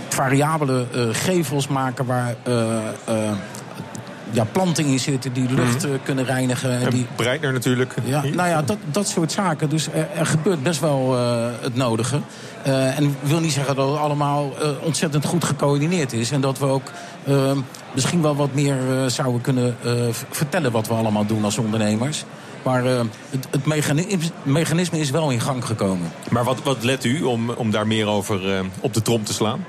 variabele 0.09 0.87
gevels 1.13 1.69
maken 1.69 2.07
waar 2.07 2.37
ja, 4.31 4.45
planten 4.45 4.85
in 4.85 5.01
zitten 5.01 5.33
die 5.33 5.47
de 5.47 5.55
lucht 5.55 5.85
mm 5.85 5.91
-hmm. 5.91 6.03
kunnen 6.03 6.25
reinigen. 6.25 6.81
En, 6.81 6.91
die... 6.91 7.07
Natuurlijk. 7.41 7.95
Ja, 8.05 8.23
nou 8.23 8.49
ja, 8.49 8.63
dat, 8.63 8.79
dat 8.91 9.09
soort 9.09 9.33
zaken. 9.33 9.69
Dus 9.69 9.89
er, 9.93 10.09
er 10.15 10.27
gebeurt 10.27 10.63
best 10.63 10.81
wel 10.81 11.15
uh, 11.15 11.47
het 11.61 11.75
nodige. 11.75 12.21
Uh, 12.67 12.99
en 12.99 13.05
ik 13.05 13.15
wil 13.21 13.41
niet 13.41 13.53
zeggen 13.53 13.77
dat 13.77 13.89
het 13.89 13.99
allemaal 13.99 14.53
uh, 14.63 14.69
ontzettend 14.81 15.25
goed 15.25 15.45
gecoördineerd 15.45 16.13
is. 16.13 16.31
En 16.31 16.41
dat 16.41 16.59
we 16.59 16.67
ook 16.67 16.91
misschien 17.93 18.23
wel 18.23 18.37
wat 18.37 18.55
meer 18.55 18.77
zouden 19.07 19.41
kunnen 19.41 19.77
vertellen 20.31 20.73
wat 20.73 20.89
we 20.89 20.95
allemaal 20.95 21.27
doen 21.27 21.45
als 21.45 21.59
ondernemers. 21.59 22.25
Maar 22.67 22.87
uh, 22.87 23.01
het, 23.31 23.47
het 23.51 23.67
mechanisme, 23.67 24.19
mechanisme, 24.43 24.99
is 24.99 25.11
wel 25.11 25.31
in 25.31 25.41
gang 25.41 25.65
gekomen. 25.65 26.13
Maar 26.31 26.45
wat, 26.45 26.63
wat 26.63 26.85
let 26.85 27.05
u 27.05 27.23
om, 27.23 27.51
om 27.51 27.71
daar 27.71 27.87
meer 27.87 28.07
over 28.07 28.55
uh, 28.55 28.61
op 28.81 28.95
de 28.95 29.03
trom 29.03 29.25
te 29.25 29.33
slaan? 29.33 29.65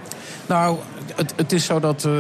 Nou, 0.48 0.78
het, 1.16 1.34
het, 1.36 1.52
is 1.52 1.66
zo 1.66 1.80
dat 1.80 2.06
uh, 2.06 2.12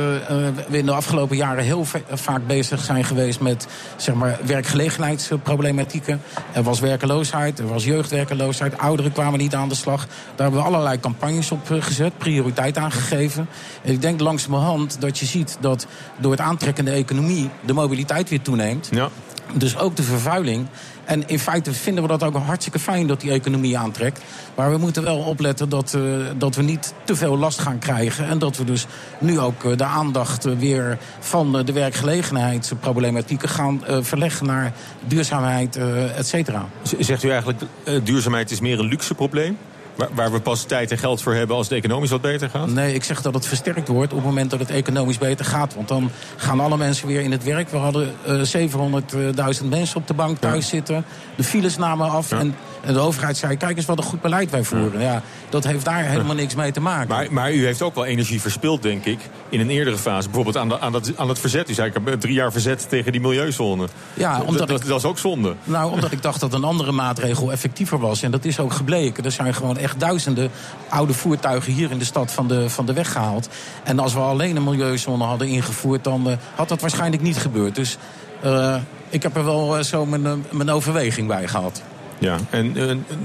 we 0.69 0.77
in 0.77 0.85
de 0.85 0.91
afgelopen 0.91 1.35
jaren 1.35 1.63
heel 1.63 1.85
vaak 2.11 2.47
bezig 2.47 2.81
zijn 2.81 3.03
geweest 3.03 3.39
met 3.39 3.67
zeg 3.95 4.15
maar, 4.15 4.39
werkgelegenheidsproblematieken. 4.45 6.21
Er 6.53 6.63
was 6.63 6.79
werkeloosheid, 6.79 7.59
er 7.59 7.67
was 7.67 7.83
jeugdwerkeloosheid, 7.83 8.77
ouderen 8.77 9.11
kwamen 9.11 9.39
niet 9.39 9.55
aan 9.55 9.69
de 9.69 9.75
slag. 9.75 10.05
Daar 10.05 10.15
hebben 10.35 10.59
we 10.59 10.65
allerlei 10.65 10.99
campagnes 10.99 11.51
op 11.51 11.67
gezet, 11.79 12.17
prioriteit 12.17 12.77
aangegeven. 12.77 13.49
En 13.83 13.91
ik 13.91 14.01
denk 14.01 14.19
langzamerhand 14.19 15.01
dat 15.01 15.19
je 15.19 15.25
ziet 15.25 15.57
dat 15.59 15.87
door 16.17 16.31
het 16.31 16.41
aantrekkende 16.41 16.91
economie 16.91 17.49
de 17.65 17.73
mobiliteit 17.73 18.29
weer 18.29 18.41
toeneemt. 18.41 18.87
Ja. 18.91 19.09
Dus 19.53 19.77
ook 19.77 19.95
de 19.95 20.03
vervuiling. 20.03 20.67
En 21.05 21.27
in 21.27 21.39
feite 21.39 21.73
vinden 21.73 22.03
we 22.03 22.09
dat 22.09 22.23
ook 22.23 22.35
hartstikke 22.35 22.79
fijn 22.79 23.07
dat 23.07 23.21
die 23.21 23.31
economie 23.31 23.77
aantrekt. 23.77 24.21
Maar 24.55 24.71
we 24.71 24.77
moeten 24.77 25.03
wel 25.03 25.17
opletten 25.17 25.69
dat, 25.69 25.93
uh, 25.93 26.25
dat 26.37 26.55
we 26.55 26.61
niet 26.61 26.93
te 27.03 27.15
veel 27.15 27.37
last 27.37 27.59
gaan 27.59 27.79
krijgen. 27.79 28.27
En 28.27 28.39
dat 28.39 28.57
we 28.57 28.63
dus 28.63 28.85
nu 29.19 29.39
ook 29.39 29.63
uh, 29.63 29.77
de 29.77 29.83
aandacht 29.83 30.45
uh, 30.45 30.57
weer 30.57 30.97
van 31.19 31.65
de 31.65 31.71
werkgelegenheidsproblematieken 31.71 33.49
gaan 33.49 33.81
verleggen 34.01 34.45
naar 34.45 34.73
duurzaamheid, 35.07 35.75
et 36.15 36.27
cetera. 36.27 36.65
Zegt 36.99 37.23
u 37.23 37.29
eigenlijk, 37.29 37.61
duurzaamheid 38.03 38.51
is 38.51 38.59
meer 38.59 38.79
een 38.79 38.87
luxe 38.87 39.13
probleem? 39.13 39.57
Waar, 39.97 40.09
waar, 40.13 40.31
we 40.31 40.39
pas 40.39 40.63
tijd 40.63 40.91
en 40.91 40.97
geld 40.97 41.21
voor 41.21 41.33
hebben 41.33 41.55
als 41.55 41.69
het 41.69 41.77
economisch 41.77 42.09
wat 42.09 42.21
beter 42.21 42.49
gaat? 42.49 42.67
Nee, 42.67 42.93
ik 42.93 43.03
zeg 43.03 43.21
dat 43.21 43.33
het 43.33 43.45
versterkt 43.45 43.87
wordt 43.87 44.11
op 44.11 44.17
het 44.17 44.27
moment 44.27 44.49
dat 44.49 44.59
het 44.59 44.69
economisch 44.69 45.17
beter 45.17 45.45
gaat. 45.45 45.75
Want 45.75 45.87
dan 45.87 46.11
gaan 46.35 46.59
alle 46.59 46.77
mensen 46.77 47.07
weer 47.07 47.21
in 47.21 47.31
het 47.31 47.43
werk. 47.43 47.69
We 47.69 47.77
hadden 47.77 48.13
uh, 48.27 49.59
700.000 49.61 49.65
mensen 49.65 49.97
op 49.97 50.07
de 50.07 50.13
bank 50.13 50.37
thuis 50.39 50.63
ja. 50.63 50.69
zitten. 50.69 51.05
De 51.35 51.43
files 51.43 51.77
namen 51.77 52.09
af. 52.09 52.29
Ja. 52.29 52.39
En, 52.39 52.55
en, 52.81 52.93
de 52.93 52.99
overheid 52.99 53.37
zei, 53.37 53.57
kijk 53.57 53.77
eens 53.77 53.85
wat 53.85 53.97
een 53.97 54.03
goed 54.03 54.21
beleid 54.21 54.49
wij 54.49 54.63
voeren. 54.63 55.01
Ja, 55.01 55.21
dat 55.49 55.63
heeft 55.63 55.85
daar 55.85 56.03
helemaal 56.03 56.35
niks 56.35 56.55
mee 56.55 56.71
te 56.71 56.79
maken. 56.79 57.07
Maar, 57.07 57.27
maar, 57.31 57.53
u 57.53 57.65
heeft 57.65 57.81
ook 57.81 57.95
wel 57.95 58.05
energie 58.05 58.41
verspild, 58.41 58.81
denk 58.81 59.05
ik. 59.05 59.19
In 59.49 59.59
een 59.59 59.69
eerdere 59.69 59.97
fase. 59.97 60.27
Bijvoorbeeld 60.27 60.57
aan, 60.57 60.69
de, 60.69 60.79
aan, 60.79 60.91
dat, 60.91 61.11
aan 61.17 61.29
het 61.29 61.39
verzet. 61.39 61.69
U 61.69 61.73
zei, 61.73 61.87
ik 61.87 61.93
heb 61.93 62.19
drie 62.19 62.33
jaar 62.33 62.51
verzet 62.51 62.89
tegen 62.89 63.11
die 63.11 63.21
milieuzone. 63.21 63.87
Ja, 64.13 64.41
omdat 64.41 64.67
dat, 64.67 64.81
ik, 64.81 64.87
dat 64.87 64.97
is 64.97 65.05
ook 65.05 65.17
zonde. 65.17 65.55
Nou, 65.63 65.91
omdat 65.91 66.11
ik 66.11 66.21
dacht 66.21 66.39
dat 66.39 66.53
een 66.53 66.63
andere 66.63 66.91
maatregel 66.91 67.51
effectiever 67.51 67.99
was. 67.99 68.21
En 68.21 68.31
dat 68.31 68.45
is 68.45 68.59
ook 68.59 68.73
gebleken. 68.73 69.23
Er 69.23 69.31
zijn 69.31 69.53
gewoon 69.53 69.77
duizenden 69.95 70.51
oude 70.89 71.13
voertuigen 71.13 71.73
hier 71.73 71.91
in 71.91 71.97
de 71.97 72.05
stad 72.05 72.31
van 72.31 72.47
de, 72.47 72.69
van 72.69 72.85
de 72.85 72.93
weg 72.93 73.11
gehaald. 73.11 73.49
En 73.83 73.99
als 73.99 74.13
we 74.13 74.19
alleen 74.19 74.55
een 74.55 74.63
milieuzone 74.63 75.23
hadden 75.23 75.47
ingevoerd, 75.47 76.03
dan 76.03 76.29
uh, 76.29 76.33
had 76.55 76.69
dat 76.69 76.81
waarschijnlijk 76.81 77.21
niet 77.21 77.37
gebeurd. 77.37 77.75
Dus 77.75 77.97
uh, 78.45 78.75
ik 79.09 79.23
heb 79.23 79.35
er 79.35 79.45
wel 79.45 79.77
uh, 79.77 79.83
zo 79.83 80.05
mijn, 80.05 80.45
mijn 80.51 80.69
overweging 80.69 81.27
bij 81.27 81.47
gehad. 81.47 81.81
Ja, 82.17 82.37
en 82.49 82.75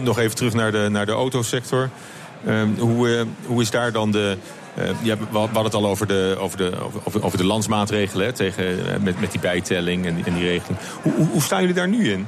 nog 0.02 0.18
even 0.18 0.36
terug 0.36 0.54
naar 0.54 0.72
de, 0.72 0.88
naar 0.90 1.06
de 1.06 1.12
autosector. 1.12 1.90
hoe, 2.78 3.26
hoe 3.46 3.62
is 3.62 3.70
daar 3.70 3.92
dan 3.92 4.10
de, 4.10 4.36
ja, 5.02 5.16
we 5.30 5.38
hadden 5.38 5.64
het 5.64 5.74
al 5.74 5.86
over 5.86 6.06
de, 6.06 6.36
over 6.38 6.58
de, 6.58 6.72
over, 7.04 7.24
over 7.24 7.38
de 7.38 7.44
landsmaatregelen 7.44 8.34
tegen, 8.34 8.64
met, 9.02 9.20
met 9.20 9.30
die 9.30 9.40
bijtelling 9.40 10.06
en, 10.06 10.14
die 10.14 10.48
regeling. 10.48 10.78
Hoe, 11.02 11.26
hoe, 11.30 11.42
staan 11.42 11.60
jullie 11.60 11.74
daar 11.74 11.88
nu 11.88 12.12
in? 12.12 12.26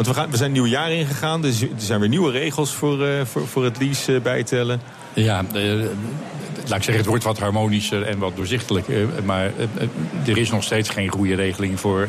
Want 0.00 0.12
we, 0.12 0.20
gaan, 0.20 0.30
we 0.30 0.36
zijn 0.36 0.48
een 0.48 0.56
nieuw 0.62 0.66
jaar 0.66 0.92
ingegaan, 0.92 1.42
dus 1.42 1.62
er 1.62 1.68
zijn 1.76 2.00
weer 2.00 2.08
nieuwe 2.08 2.30
regels 2.30 2.74
voor, 2.74 3.06
uh, 3.06 3.24
voor, 3.24 3.46
voor 3.46 3.64
het 3.64 3.80
lease 3.80 4.12
uh, 4.12 4.20
bijtellen. 4.20 4.80
Ja, 5.14 5.44
uh, 5.54 5.84
laat 6.70 6.78
ik 6.78 6.84
zeggen, 6.84 7.02
het 7.02 7.06
wordt 7.06 7.24
wat 7.24 7.38
harmonischer 7.38 8.02
en 8.02 8.18
wat 8.18 8.36
doorzichtelijker. 8.36 9.08
Maar 9.24 9.52
er 10.26 10.38
is 10.38 10.50
nog 10.50 10.62
steeds 10.62 10.88
geen 10.88 11.08
goede 11.08 11.34
regeling 11.34 11.80
voor 11.80 12.08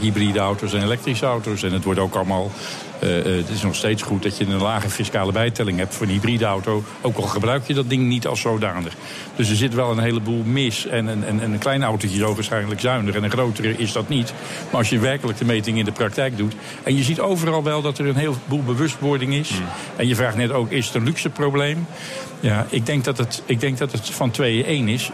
hybride 0.00 0.38
auto's 0.38 0.72
en 0.72 0.82
elektrische 0.82 1.26
auto's. 1.26 1.62
En 1.62 1.72
het 1.72 1.84
wordt 1.84 2.00
ook 2.00 2.14
allemaal 2.14 2.50
Uh, 3.02 3.10
het 3.24 3.48
is 3.48 3.62
nog 3.62 3.74
steeds 3.74 4.02
goed 4.02 4.22
dat 4.22 4.36
je 4.36 4.44
een 4.44 4.60
lage 4.60 4.90
fiscale 4.90 5.32
bijtelling 5.32 5.78
hebt 5.78 5.94
voor 5.94 6.06
een 6.06 6.12
hybride 6.12 6.44
auto. 6.44 6.84
Ook 7.00 7.16
al 7.16 7.22
gebruik 7.22 7.66
je 7.66 7.74
dat 7.74 7.88
ding 7.90 8.06
niet 8.08 8.26
als 8.26 8.40
zodanig. 8.40 8.92
Dus 9.36 9.50
er 9.50 9.56
zit 9.56 9.74
wel 9.74 9.90
een 9.90 9.98
heleboel 9.98 10.42
mis. 10.44 10.86
En, 10.86 11.08
en, 11.08 11.24
en 11.26 11.52
een 11.52 11.58
klein 11.58 11.82
autootje 11.82 12.16
is 12.16 12.34
waarschijnlijk 12.34 12.80
zuiniger. 12.80 13.16
En 13.16 13.24
een 13.24 13.30
grotere 13.30 13.76
is 13.76 13.92
dat 13.92 14.08
niet. 14.08 14.32
Maar 14.70 14.78
als 14.78 14.88
je 14.88 14.98
werkelijk 14.98 15.38
de 15.38 15.44
meting 15.44 15.78
in 15.78 15.84
de 15.84 15.92
praktijk 15.92 16.36
doet. 16.36 16.54
En 16.82 16.96
je 16.96 17.02
ziet 17.02 17.20
overal 17.20 17.62
wel 17.62 17.82
dat 17.82 17.98
er 17.98 18.06
een 18.06 18.16
heleboel 18.16 18.62
bewustwording 18.62 19.34
is. 19.34 19.50
Mm. 19.50 19.66
En 19.96 20.08
je 20.08 20.14
vraagt 20.14 20.36
net 20.36 20.50
ook, 20.50 20.70
is 20.70 20.86
het 20.86 20.94
een 20.94 21.04
luxe 21.04 21.30
probleem? 21.30 21.86
Ja, 22.40 22.66
ik 22.68 22.86
denk 22.86 23.04
dat 23.04 23.18
het, 23.18 23.42
ik 23.46 23.60
denk 23.60 23.78
dat 23.78 23.92
het 23.92 24.10
van 24.10 24.30
tweeën 24.30 24.64
één 24.64 24.88
is. 24.88 25.10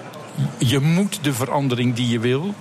Je 0.59 0.79
moet 0.79 1.19
de 1.23 1.33
verandering 1.33 1.95
die 1.95 2.09
je 2.09 2.19
wil 2.19 2.55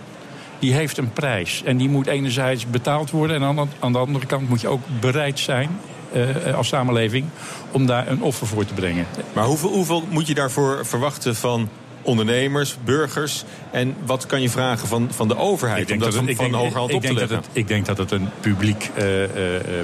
die 0.63 0.73
heeft 0.73 0.97
een 0.97 1.13
prijs. 1.13 1.61
En 1.65 1.77
die 1.77 1.89
moet 1.89 2.07
enerzijds 2.07 2.65
betaald 2.65 3.11
worden. 3.11 3.35
En 3.35 3.67
aan, 3.79 3.91
de 3.91 3.97
andere 3.97 4.25
kant 4.25 4.49
moet 4.49 4.61
je 4.61 4.67
ook 4.67 4.81
bereid 4.99 5.39
zijn 5.39 5.69
uh, 6.15 6.55
als 6.55 6.67
samenleving 6.67 7.25
om 7.71 7.85
daar 7.85 8.07
een 8.07 8.21
offer 8.21 8.47
voor 8.47 8.65
te 8.65 8.73
brengen. 8.73 9.05
Maar 9.33 9.45
hoeveel, 9.45 9.69
hoeveel 9.69 10.03
moet 10.09 10.27
je 10.27 10.33
daarvoor 10.33 10.85
verwachten 10.85 11.35
van 11.35 11.69
ondernemers, 12.01 12.77
burgers. 12.83 13.43
En 13.71 13.95
wat 14.05 14.25
kan 14.25 14.41
je 14.41 14.49
vragen 14.49 14.87
van, 14.87 15.07
van 15.11 15.27
de 15.27 15.37
overheid? 15.37 15.91
om 15.91 15.99
dat 15.99 16.15
van, 16.15 16.35
van 16.35 16.53
hoge 16.53 16.77
hand 16.77 16.93
op 16.93 17.01
te 17.01 17.13
leggen? 17.13 17.35
Het, 17.35 17.47
ik 17.51 17.67
denk 17.67 17.85
dat 17.85 17.97
het 17.97 18.11
een 18.11 18.29
publiek 18.39 18.89
uh, 18.97 19.21
uh, 19.21 19.27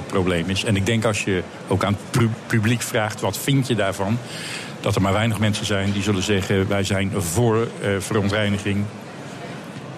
probleem 0.06 0.48
is. 0.48 0.64
En 0.64 0.76
ik 0.76 0.86
denk 0.86 1.04
als 1.04 1.24
je 1.24 1.42
ook 1.68 1.84
aan 1.84 1.96
het 2.10 2.28
publiek 2.46 2.82
vraagt... 2.82 3.20
wat 3.20 3.38
vind 3.38 3.66
je 3.66 3.74
daarvan 3.74 4.18
dat 4.80 4.94
er 4.94 5.02
maar 5.02 5.12
weinig 5.12 5.38
mensen 5.38 5.66
zijn 5.66 5.92
die 5.92 6.02
zullen 6.02 6.22
zeggen... 6.22 6.68
wij 6.68 6.84
zijn 6.84 7.12
voor 7.16 7.56
uh, 7.56 7.96
verontreiniging, 7.98 8.84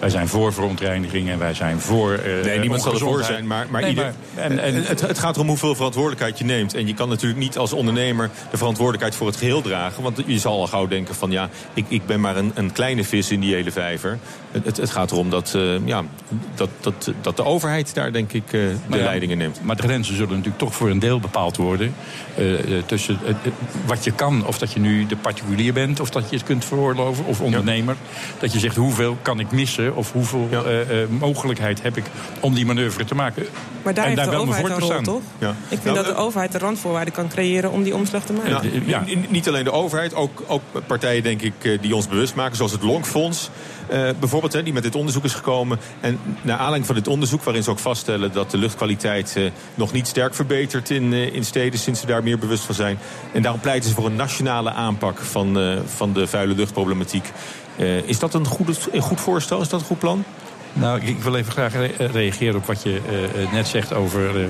wij 0.03 0.11
zijn 0.11 0.27
voor 0.27 0.53
verontreiniging 0.53 1.29
en 1.29 1.39
wij 1.39 1.53
zijn 1.53 1.79
voor. 1.79 2.11
Uh, 2.11 2.43
nee, 2.43 2.59
niemand 2.59 2.81
zal 2.81 2.93
ervoor 2.93 3.23
zijn, 3.23 3.47
maar, 3.47 3.67
maar, 3.69 3.81
nee, 3.81 3.89
ieder, 3.89 4.13
maar 4.35 4.43
en, 4.43 4.59
en, 4.59 4.83
het, 4.83 5.01
het, 5.01 5.19
gaat 5.19 5.35
erom 5.35 5.47
hoeveel 5.47 5.75
verantwoordelijkheid 5.75 6.37
je 6.37 6.45
neemt. 6.45 6.73
En 6.73 6.87
je 6.87 6.93
kan 6.93 7.09
natuurlijk 7.09 7.39
niet 7.39 7.57
als 7.57 7.73
ondernemer 7.73 8.29
de 8.51 8.57
verantwoordelijkheid 8.57 9.15
voor 9.15 9.27
het 9.27 9.35
geheel 9.35 9.61
dragen. 9.61 10.03
Want 10.03 10.21
je 10.25 10.39
zal 10.39 10.59
al 10.59 10.67
gauw 10.67 10.87
denken 10.87 11.15
van 11.15 11.31
ja, 11.31 11.49
ik, 11.73 11.85
ik 11.87 12.05
ben 12.05 12.19
maar 12.19 12.37
een, 12.37 12.51
een 12.55 12.71
kleine 12.71 13.03
vis 13.03 13.31
in 13.31 13.39
die 13.39 13.53
hele 13.53 13.71
vijver. 13.71 14.19
Het, 14.51 14.77
het 14.77 14.89
gaat 14.89 15.11
erom 15.11 15.29
dat, 15.29 15.53
uh, 15.55 15.75
ja, 15.85 16.03
dat, 16.55 16.69
dat, 16.79 17.11
dat 17.21 17.37
de 17.37 17.45
overheid 17.45 17.93
daar 17.93 18.11
denk 18.11 18.33
ik 18.33 18.45
uh, 18.45 18.51
de 18.89 18.97
ja, 18.97 19.03
leidingen 19.03 19.37
neemt. 19.37 19.59
Maar 19.63 19.75
de 19.75 19.83
grenzen 19.83 20.15
zullen 20.15 20.29
natuurlijk 20.29 20.57
toch 20.57 20.75
voor 20.75 20.89
een 20.89 20.99
deel 20.99 21.19
bepaald 21.19 21.57
worden. 21.57 21.93
tussen 22.85 23.19
wat 23.85 24.03
je 24.03 24.11
kan, 24.11 24.45
of 24.45 24.57
dat 24.57 24.73
je 24.73 24.79
nu 24.79 25.05
de 25.05 25.15
particulier 25.15 25.73
bent, 25.73 25.99
of 25.99 26.09
dat 26.09 26.29
je 26.29 26.35
het 26.35 26.45
kunt 26.45 26.65
veroorloven, 26.65 27.25
of 27.25 27.41
ondernemer. 27.41 27.95
Ja. 27.99 28.39
Dat 28.39 28.53
je 28.53 28.59
zegt 28.59 28.75
hoeveel 28.75 29.17
kan 29.21 29.39
ik 29.39 29.51
missen 29.51 29.92
of 29.95 30.11
hoeveel 30.11 30.47
ja. 30.51 30.63
uh, 30.63 31.01
uh, 31.01 31.07
mogelijkheid 31.19 31.81
heb 31.81 31.97
ik 31.97 32.05
om 32.39 32.53
die 32.53 32.65
manoeuvre 32.65 33.05
te 33.05 33.15
maken. 33.15 33.45
Maar 33.83 33.93
daar 33.93 34.03
en 34.03 34.09
heeft 34.09 34.23
daar 34.23 34.35
de 34.35 34.41
overheid 34.41 34.65
voor 34.65 34.75
een 34.75 34.79
rol, 34.79 34.89
staan. 34.89 35.03
toch? 35.03 35.21
Ja. 35.37 35.49
Ik 35.49 35.55
vind 35.67 35.83
nou, 35.83 35.95
dat 35.95 36.05
de 36.05 36.15
overheid 36.15 36.51
de 36.51 36.57
randvoorwaarden 36.57 37.13
kan 37.13 37.27
creëren 37.27 37.71
om 37.71 37.83
die 37.83 37.95
omslag 37.95 38.23
te 38.23 38.33
maken. 38.33 38.85
Ja, 38.85 39.03
Niet 39.29 39.47
alleen 39.47 39.63
de 39.63 39.71
overheid, 39.71 40.15
ook, 40.15 40.43
ook 40.47 40.61
partijen 40.87 41.23
denk 41.23 41.41
ik 41.41 41.81
die 41.81 41.95
ons 41.95 42.07
bewust 42.07 42.35
maken, 42.35 42.55
zoals 42.55 42.71
het 42.71 42.83
Lonkfonds. 42.83 43.49
Uh, 43.91 44.09
bijvoorbeeld, 44.19 44.53
hè, 44.53 44.63
die 44.63 44.73
met 44.73 44.83
dit 44.83 44.95
onderzoek 44.95 45.23
is 45.23 45.33
gekomen. 45.33 45.79
En 45.99 46.19
naar 46.41 46.57
aanleiding 46.57 46.85
van 46.85 46.95
dit 46.95 47.07
onderzoek, 47.07 47.43
waarin 47.43 47.63
ze 47.63 47.69
ook 47.69 47.79
vaststellen 47.79 48.31
dat 48.31 48.51
de 48.51 48.57
luchtkwaliteit 48.57 49.33
uh, 49.37 49.51
nog 49.75 49.91
niet 49.91 50.07
sterk 50.07 50.35
verbetert 50.35 50.89
in, 50.89 51.11
uh, 51.11 51.33
in 51.33 51.45
steden 51.45 51.79
sinds 51.79 51.99
ze 51.99 52.05
daar 52.05 52.23
meer 52.23 52.39
bewust 52.39 52.63
van 52.63 52.75
zijn. 52.75 52.97
En 53.31 53.41
daarom 53.41 53.61
pleiten 53.61 53.89
ze 53.89 53.95
voor 53.95 54.05
een 54.05 54.15
nationale 54.15 54.71
aanpak 54.71 55.19
van, 55.19 55.79
van 55.85 56.13
de 56.13 56.27
vuile 56.27 56.53
luchtproblematiek. 56.53 57.31
Is 58.05 58.19
dat 58.19 58.33
een, 58.33 58.45
goede, 58.45 58.73
een 58.91 59.01
goed 59.01 59.21
voorstel? 59.21 59.61
Is 59.61 59.69
dat 59.69 59.79
een 59.79 59.85
goed 59.85 59.99
plan? 59.99 60.23
Nou, 60.73 61.01
ik 61.01 61.23
wil 61.23 61.35
even 61.35 61.51
graag 61.51 61.73
re 61.73 61.91
reageren 61.97 62.55
op 62.55 62.65
wat 62.65 62.83
je 62.83 63.01
net 63.51 63.67
zegt 63.67 63.93
over 63.93 64.49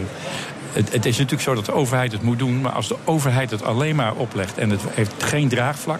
het, 0.73 0.93
het, 0.93 1.05
is 1.05 1.17
natuurlijk 1.17 1.41
zo 1.43 1.53
dat 1.53 1.65
de 1.65 1.73
overheid 1.73 2.11
het 2.11 2.21
moet 2.21 2.39
doen. 2.39 2.61
Maar 2.61 2.71
als 2.71 2.87
de 2.87 2.95
overheid 3.03 3.51
het 3.51 3.63
alleen 3.63 3.95
maar 3.95 4.13
oplegt 4.13 4.57
en 4.57 4.69
het 4.69 4.81
heeft 4.89 5.23
geen 5.23 5.47
draagvlak 5.47 5.99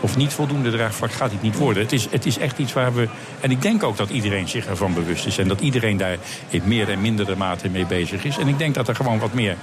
of 0.00 0.16
niet 0.16 0.32
voldoende 0.32 0.70
draagvlak 0.70 1.12
gaat 1.12 1.30
dit 1.30 1.42
niet 1.42 1.58
worden. 1.58 1.82
Het 1.82 1.92
is, 1.92 2.06
het 2.10 2.26
is 2.26 2.38
echt 2.38 2.58
iets 2.58 2.72
waar 2.72 2.94
we. 2.94 3.08
En 3.40 3.50
ik 3.50 3.62
denk 3.62 3.82
ook 3.82 3.96
dat 3.96 4.10
iedereen 4.10 4.48
zich 4.48 4.66
ervan 4.66 4.94
bewust 4.94 5.26
is. 5.26 5.38
En 5.38 5.48
dat 5.48 5.60
iedereen 5.60 5.96
daar 5.96 6.16
in 6.48 6.62
meer 6.64 6.90
en 6.90 7.00
mindere 7.00 7.36
mate 7.36 7.68
mee 7.68 7.86
bezig 7.86 8.24
is. 8.24 8.38
En 8.38 8.48
ik 8.48 8.58
denk 8.58 8.74
dat 8.74 8.88
er 8.88 8.94
gewoon 8.94 9.18
wat 9.18 9.32
meer. 9.32 9.56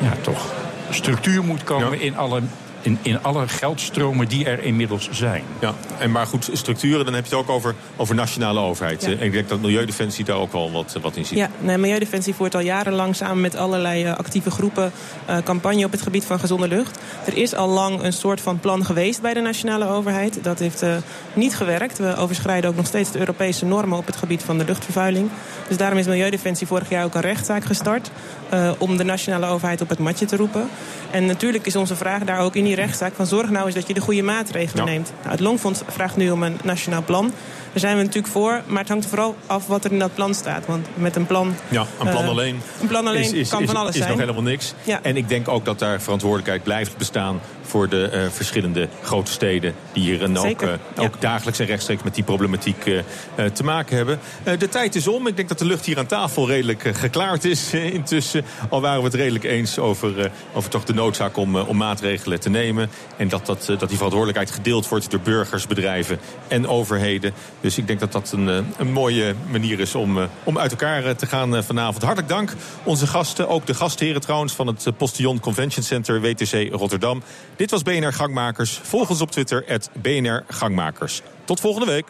Ja, 0.00 0.12
toch. 0.20 0.52
structuur 0.90 1.44
moet 1.44 1.64
komen 1.64 1.98
ja. 1.98 2.04
in 2.04 2.16
alle 2.16 2.42
in, 2.82 2.98
in 3.02 3.22
alle 3.22 3.48
geldstromen 3.48 4.28
die 4.28 4.44
er 4.44 4.62
inmiddels 4.62 5.08
zijn. 5.10 5.42
Ja, 5.60 5.74
en 5.98 6.10
maar 6.10 6.26
goed, 6.26 6.50
structuren, 6.52 7.04
dan 7.04 7.14
heb 7.14 7.26
je 7.26 7.36
het 7.36 7.44
ook 7.44 7.50
over, 7.50 7.74
over 7.96 8.14
nationale 8.14 8.60
overheid. 8.60 9.04
Ja. 9.04 9.08
En 9.08 9.20
ik 9.20 9.32
denk 9.32 9.48
dat 9.48 9.60
Milieudefensie 9.60 10.24
daar 10.24 10.36
ook 10.36 10.52
wel 10.52 10.72
wat, 10.72 10.96
wat 11.02 11.16
in 11.16 11.26
ziet. 11.26 11.38
Ja, 11.38 11.50
nee, 11.58 11.78
Milieudefensie 11.78 12.34
voert 12.34 12.54
al 12.54 12.60
jarenlang 12.60 13.16
samen 13.16 13.40
met 13.40 13.56
allerlei 13.56 14.04
uh, 14.04 14.16
actieve 14.16 14.50
groepen 14.50 14.92
uh, 15.30 15.36
campagne 15.44 15.84
op 15.84 15.90
het 15.90 16.02
gebied 16.02 16.24
van 16.24 16.40
gezonde 16.40 16.68
lucht. 16.68 16.98
Er 17.26 17.36
is 17.36 17.54
al 17.54 17.68
lang 17.68 18.02
een 18.02 18.12
soort 18.12 18.40
van 18.40 18.60
plan 18.60 18.84
geweest 18.84 19.20
bij 19.22 19.34
de 19.34 19.40
nationale 19.40 19.88
overheid. 19.88 20.44
Dat 20.44 20.58
heeft 20.58 20.82
uh, 20.82 20.96
niet 21.34 21.56
gewerkt. 21.56 21.98
We 21.98 22.16
overschrijden 22.16 22.70
ook 22.70 22.76
nog 22.76 22.86
steeds 22.86 23.10
de 23.10 23.18
Europese 23.18 23.66
normen 23.66 23.98
op 23.98 24.06
het 24.06 24.16
gebied 24.16 24.42
van 24.42 24.58
de 24.58 24.64
luchtvervuiling. 24.64 25.30
Dus 25.68 25.76
daarom 25.76 25.98
is 25.98 26.06
Milieudefensie 26.06 26.66
vorig 26.66 26.88
jaar 26.88 27.04
ook 27.04 27.14
een 27.14 27.20
rechtszaak 27.20 27.64
gestart 27.64 28.10
om 28.78 28.96
de 28.96 29.04
nationale 29.04 29.46
overheid 29.46 29.80
op 29.80 29.88
het 29.88 29.98
matje 29.98 30.26
te 30.26 30.36
roepen. 30.36 30.68
En 31.10 31.26
natuurlijk 31.26 31.66
is 31.66 31.76
onze 31.76 31.96
vraag 31.96 32.24
daar 32.24 32.40
ook 32.40 32.54
in 32.54 32.66
die 32.74 32.78
rechtszaak 32.84 33.14
van 33.14 33.26
zorg 33.26 33.50
nou 33.50 33.66
eens 33.66 33.74
dat 33.74 33.86
je 33.86 33.94
de 33.94 34.00
goede 34.00 34.22
maatregelen 34.22 34.84
ja. 34.84 34.90
neemt. 34.90 35.12
Nou, 35.18 35.30
het 35.30 35.40
Longfonds 35.40 35.80
vraagt 35.86 36.16
nu 36.16 36.30
om 36.30 36.42
een 36.42 36.58
nationaal 36.62 37.02
plan. 37.02 37.32
Daar 37.72 37.80
zijn 37.80 37.96
we 37.96 38.02
natuurlijk 38.02 38.32
voor, 38.32 38.62
maar 38.66 38.78
het 38.78 38.88
hangt 38.88 39.06
vooral 39.06 39.36
af 39.46 39.66
wat 39.66 39.84
er 39.84 39.92
in 39.92 39.98
dat 39.98 40.14
plan 40.14 40.34
staat. 40.34 40.66
Want 40.66 40.86
met 40.94 41.16
een 41.16 41.26
plan... 41.26 41.54
Ja, 41.68 41.80
een 41.80 42.08
plan 42.08 42.22
uh, 42.22 42.28
alleen, 42.28 42.60
een 42.80 42.86
plan 42.86 43.06
alleen 43.06 43.20
is, 43.20 43.32
is, 43.32 43.48
kan 43.48 43.62
is, 43.62 43.70
van 43.70 43.76
alles 43.76 43.90
is 43.90 43.96
zijn. 43.96 44.10
nog 44.10 44.18
helemaal 44.18 44.42
niks. 44.42 44.74
Ja. 44.82 44.98
En 45.02 45.16
ik 45.16 45.28
denk 45.28 45.48
ook 45.48 45.64
dat 45.64 45.78
daar 45.78 46.00
verantwoordelijkheid 46.00 46.62
blijft 46.62 46.96
bestaan 46.96 47.40
voor 47.70 47.88
de 47.88 48.10
uh, 48.12 48.26
verschillende 48.30 48.88
grote 49.02 49.30
steden 49.30 49.74
die 49.92 50.02
hier 50.02 50.22
en 50.22 50.38
ook, 50.38 50.62
uh, 50.62 50.68
ja. 50.96 51.02
ook 51.02 51.20
dagelijks 51.20 51.58
en 51.58 51.66
rechtstreeks 51.66 52.02
met 52.02 52.14
die 52.14 52.24
problematiek 52.24 52.86
uh, 52.86 53.00
te 53.52 53.64
maken 53.64 53.96
hebben. 53.96 54.18
de 54.58 54.68
tijd 54.68 54.94
is 54.94 55.08
om. 55.08 55.26
Ik 55.26 55.36
denk 55.36 55.48
dat 55.48 55.58
de 55.58 55.64
lucht 55.64 55.86
hier 55.86 55.98
aan 55.98 56.06
tafel 56.06 56.48
redelijk 56.48 56.90
geklaard 56.92 57.44
is 57.44 57.74
intussen. 57.74 58.44
Al 58.68 58.80
waren 58.80 58.98
we 58.98 59.04
het 59.04 59.14
redelijk 59.14 59.44
eens 59.44 59.78
over, 59.78 60.30
over 60.54 60.70
toch 60.70 60.84
de 60.84 60.94
noodzaak 60.94 61.36
om, 61.36 61.56
om 61.56 61.76
maatregelen 61.76 62.40
te 62.40 62.50
nemen. 62.50 62.90
En 63.16 63.28
dat, 63.28 63.46
dat, 63.46 63.64
dat 63.66 63.88
die 63.88 63.96
verantwoordelijkheid 63.96 64.50
gedeeld 64.50 64.88
wordt 64.88 65.10
door 65.10 65.20
burgers, 65.20 65.66
bedrijven 65.66 66.18
en 66.48 66.68
overheden. 66.68 67.32
Dus 67.60 67.78
ik 67.78 67.86
denk 67.86 68.00
dat 68.00 68.12
dat 68.12 68.32
een, 68.32 68.46
een 68.78 68.92
mooie 68.92 69.34
manier 69.50 69.80
is 69.80 69.94
om, 69.94 70.18
om 70.44 70.58
uit 70.58 70.70
elkaar 70.70 71.16
te 71.16 71.26
gaan 71.26 71.64
vanavond. 71.64 72.02
Hartelijk 72.02 72.32
dank. 72.32 72.52
Onze 72.84 73.06
gasten, 73.06 73.48
ook 73.48 73.66
de 73.66 73.74
gastheren 73.74 74.20
trouwens 74.20 74.52
van 74.52 74.66
het 74.66 74.86
Postillon 74.96 75.40
Convention 75.40 75.84
Center 75.84 76.20
WTC 76.20 76.72
Rotterdam. 76.72 77.22
Dit 77.60 77.70
was 77.70 77.82
BNR 77.82 78.12
Gangmakers. 78.12 78.80
Volg 78.82 79.10
ons 79.10 79.20
op 79.20 79.30
Twitter, 79.30 79.64
BNR 80.02 80.44
Gangmakers. 80.48 81.22
Tot 81.44 81.60
volgende 81.60 81.86
week. 81.86 82.06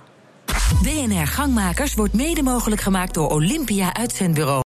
BNR 0.82 1.26
Gangmakers 1.26 1.94
wordt 1.94 2.14
mede 2.14 2.42
mogelijk 2.42 2.80
gemaakt 2.80 3.14
door 3.14 3.30
Olympia 3.30 3.94
Uitzendbureau. 3.94 4.58